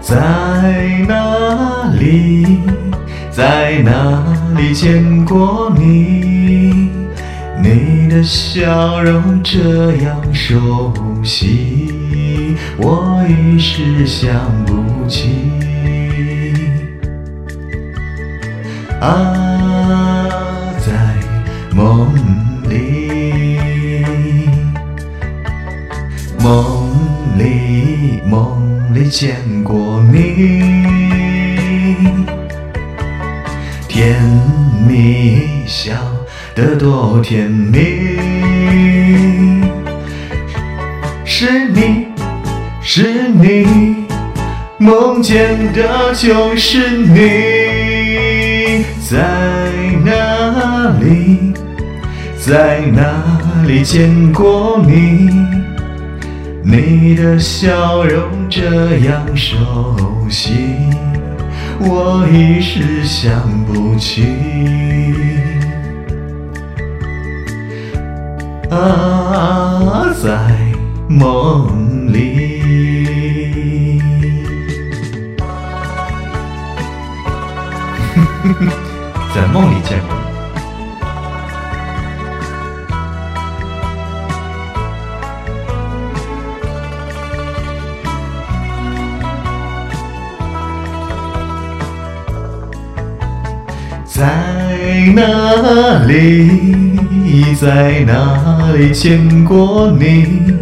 [0.00, 0.14] 在
[1.06, 2.60] 哪里，
[3.30, 4.24] 在哪
[4.56, 6.35] 里见过你？
[8.16, 10.90] 的笑容这样熟
[11.22, 14.32] 悉，我一时想
[14.64, 15.50] 不起。
[19.02, 19.12] 啊，
[20.78, 20.92] 在
[21.74, 22.10] 梦
[22.70, 23.60] 里，
[26.40, 26.88] 梦
[27.36, 30.72] 里，梦里见过你，
[33.86, 34.18] 甜
[34.88, 35.92] 蜜笑。
[36.56, 37.78] 的多甜蜜，
[41.22, 42.06] 是你
[42.80, 44.06] 是你，
[44.78, 49.18] 梦见的就是你，在
[50.02, 51.52] 哪里，
[52.38, 55.28] 在哪里见过你？
[56.64, 59.54] 你的笑容这样熟
[60.30, 60.52] 悉，
[61.80, 64.24] 我一时想不起。
[68.76, 70.28] 啊，在
[71.08, 72.60] 梦里，
[79.34, 80.26] 在梦里见过你。
[94.04, 94.22] 在
[95.14, 96.95] 哪里，
[97.54, 100.54] 在哪里见过你？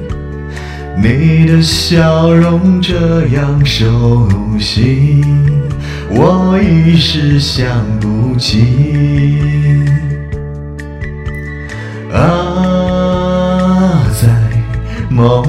[0.96, 4.28] 你的笑容这样熟
[4.58, 5.24] 悉，
[6.08, 7.68] 我一时想
[8.00, 8.64] 不起。
[12.12, 12.22] 啊，
[14.12, 14.28] 在
[15.10, 15.42] 梦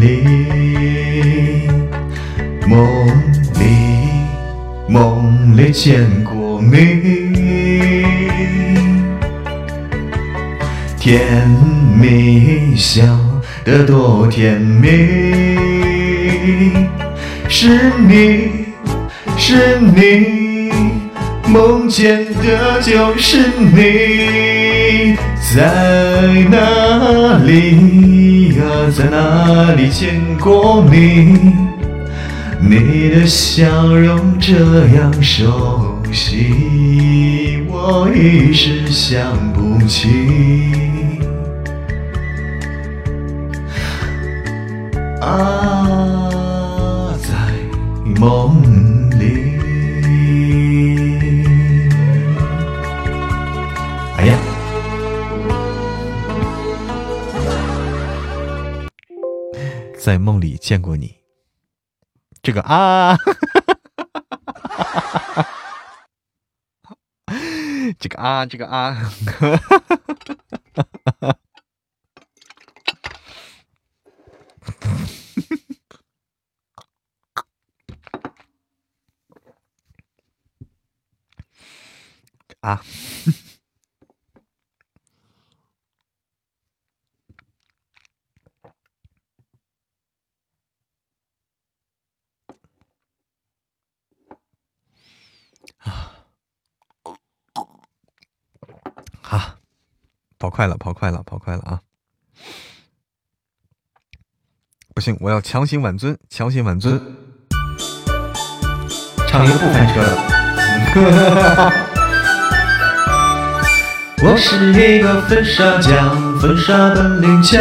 [0.00, 1.68] 里，
[2.68, 2.86] 梦
[3.54, 3.64] 里，
[4.86, 7.23] 梦里见过你。
[11.04, 11.20] 甜
[12.00, 13.02] 蜜笑
[13.62, 14.88] 得多甜蜜，
[17.46, 18.48] 是你
[19.36, 20.72] 是你，
[21.46, 25.14] 梦见的就是你，
[25.54, 28.64] 在哪里呀？
[28.90, 31.52] 在哪里见过你？
[32.58, 34.54] 你的笑容这
[34.96, 39.20] 样熟悉，我一时想
[39.52, 40.93] 不起。
[45.24, 47.28] 啊，在
[48.20, 48.60] 梦
[49.18, 49.56] 里。
[54.18, 54.36] 哎呀，
[59.98, 61.16] 在梦里见过你。
[62.42, 63.16] 这个 啊，
[67.98, 68.92] 这个啊，这个啊。
[68.92, 69.98] 哈哈哈哈
[70.74, 71.38] 哈哈
[82.64, 82.80] 啊，
[99.20, 99.58] 好，
[100.38, 101.82] 跑快了，跑快了，跑快了啊！
[104.94, 106.98] 不行，我要强行挽尊，强行挽尊，
[109.28, 111.84] 唱一个不翻车的。
[114.26, 117.60] 我是一个粉刷匠，粉刷本领强，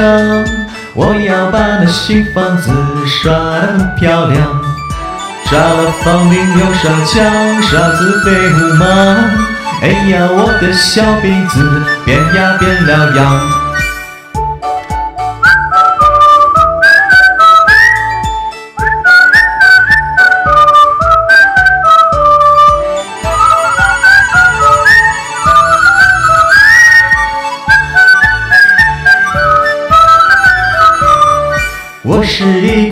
[0.94, 2.72] 我要把那新房子
[3.06, 4.62] 刷得很漂亮。
[5.46, 8.88] 刷了房顶又刷墙，刷子飞舞忙？
[9.82, 13.63] 哎呀，我的小鼻子变呀变了样。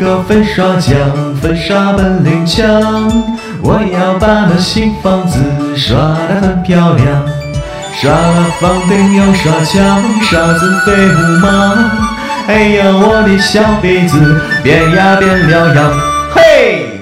[0.02, 2.68] 个粉刷匠，粉刷本领强，
[3.62, 5.38] 我要把那新房子
[5.78, 5.96] 刷
[6.28, 7.24] 得很漂亮。
[7.94, 12.18] 刷了房顶又刷墙，刷子飞舞吗？
[12.48, 15.94] 哎呀，我的小鼻子变呀变了样。
[16.34, 17.00] 嘿，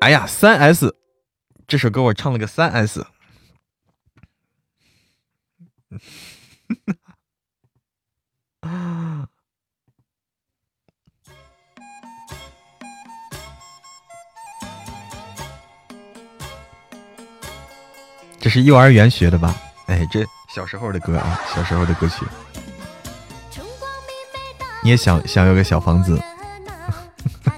[0.00, 0.96] 哎呀，三 S，
[1.68, 3.06] 这首歌我唱了个三 S。
[8.62, 9.02] 啊！
[18.44, 19.54] 这是幼儿园学的吧？
[19.86, 20.22] 哎，这
[20.54, 22.26] 小时候的歌啊，小时候的歌曲。
[24.82, 26.20] 你也想想有个小房子？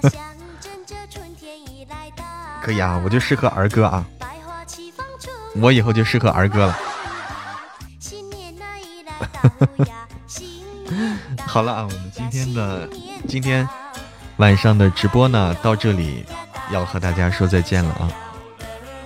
[2.63, 4.05] 可以啊，我就适合儿歌啊。
[5.57, 6.79] 我以后就适合儿歌了。
[11.45, 12.87] 好了啊，我们今天的
[13.27, 13.67] 今天
[14.37, 16.23] 晚上的直播呢，到这里
[16.71, 18.09] 要和大家说再见了啊。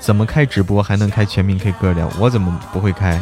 [0.01, 2.05] 怎么开直播还能开全民 K 歌的？
[2.19, 3.21] 我怎么不会开？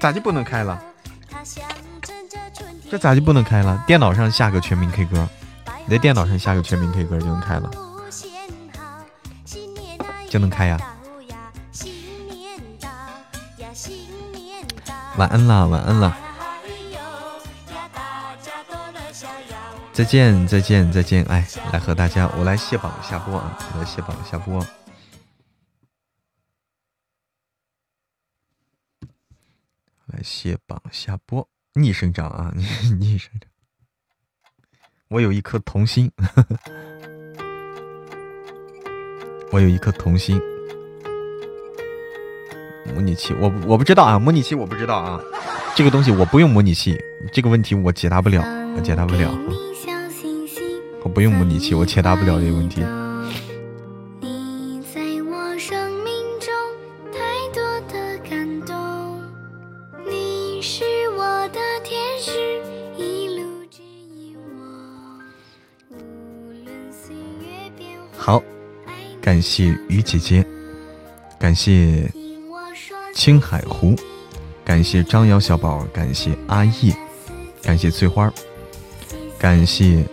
[0.00, 0.82] 咋就不能开了？
[2.90, 3.82] 这咋就不能开了？
[3.86, 5.28] 电脑上下个全民 K 歌，
[5.86, 7.70] 你在电脑上下个全民 K 歌就能开了，
[10.28, 10.78] 就能开呀。
[15.16, 16.16] 晚安啦，晚安啦。
[19.98, 21.24] 再见，再见，再见！
[21.24, 24.64] 哎，来和大家，我来卸榜下播啊，我来卸榜下播，
[30.06, 32.54] 来卸榜下播，逆生长啊，
[33.00, 33.50] 逆生长。
[35.08, 36.08] 我有一颗童心，
[39.50, 40.40] 我有一颗童心。
[42.94, 45.20] 模拟器，我我不知道啊，模拟器我不知道啊，
[45.74, 46.96] 这个东西我不用模拟器，
[47.32, 48.44] 这个问题我解答不了，
[48.76, 49.36] 我解答不了。
[51.08, 52.82] 我不用模拟器，我解答不了这个问题。
[68.14, 68.42] 好，
[69.22, 70.44] 感谢鱼姐姐，
[71.38, 72.12] 感谢
[73.14, 73.96] 青海湖，
[74.62, 76.94] 感谢张瑶小宝，感谢阿叶，
[77.62, 78.30] 感谢翠花，
[79.38, 80.04] 感谢。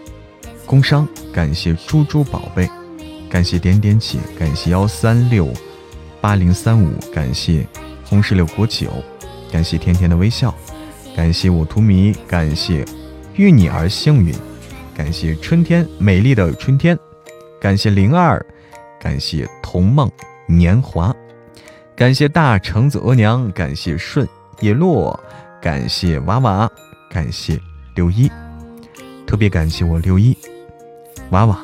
[0.66, 2.70] 工商，感谢猪猪宝贝，
[3.30, 5.54] 感谢点点姐，感谢幺三六
[6.20, 7.66] 八零三五，感谢
[8.04, 8.92] 红石榴果酒，
[9.52, 10.54] 感谢甜甜的微笑，
[11.16, 12.84] 感谢我图迷，感谢
[13.36, 14.34] 遇你而幸运，
[14.96, 16.98] 感谢春天美丽的春天，
[17.62, 18.44] 感谢灵儿，
[19.00, 20.12] 感谢童梦
[20.48, 21.16] 年华，
[21.96, 24.28] 感谢大橙子额娘，感谢顺
[24.62, 25.18] 叶落，
[25.62, 26.70] 感谢娃娃，
[27.10, 27.60] 感谢
[27.96, 28.30] 六一，
[29.28, 30.36] 特别感谢我六一。
[31.32, 31.60] 娃娃，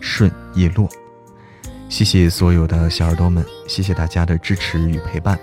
[0.00, 0.88] 顺叶落，
[1.88, 5.38] 谢谢所有的小耳朵们，谢谢大家的支持与陪伴。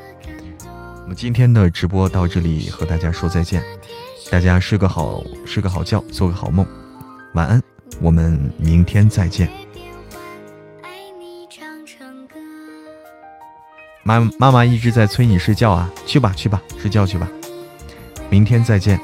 [1.03, 3.64] 我们今天的直播到这里，和大家说再见。
[4.30, 6.65] 大家睡个好，睡个好觉，做个好梦，
[7.34, 7.61] 晚安。
[8.01, 9.49] 我们明天再见。
[14.03, 17.27] 妈妈妈一直在催你睡觉啊，去吧去吧，睡觉去吧。
[18.30, 18.99] 明天再见。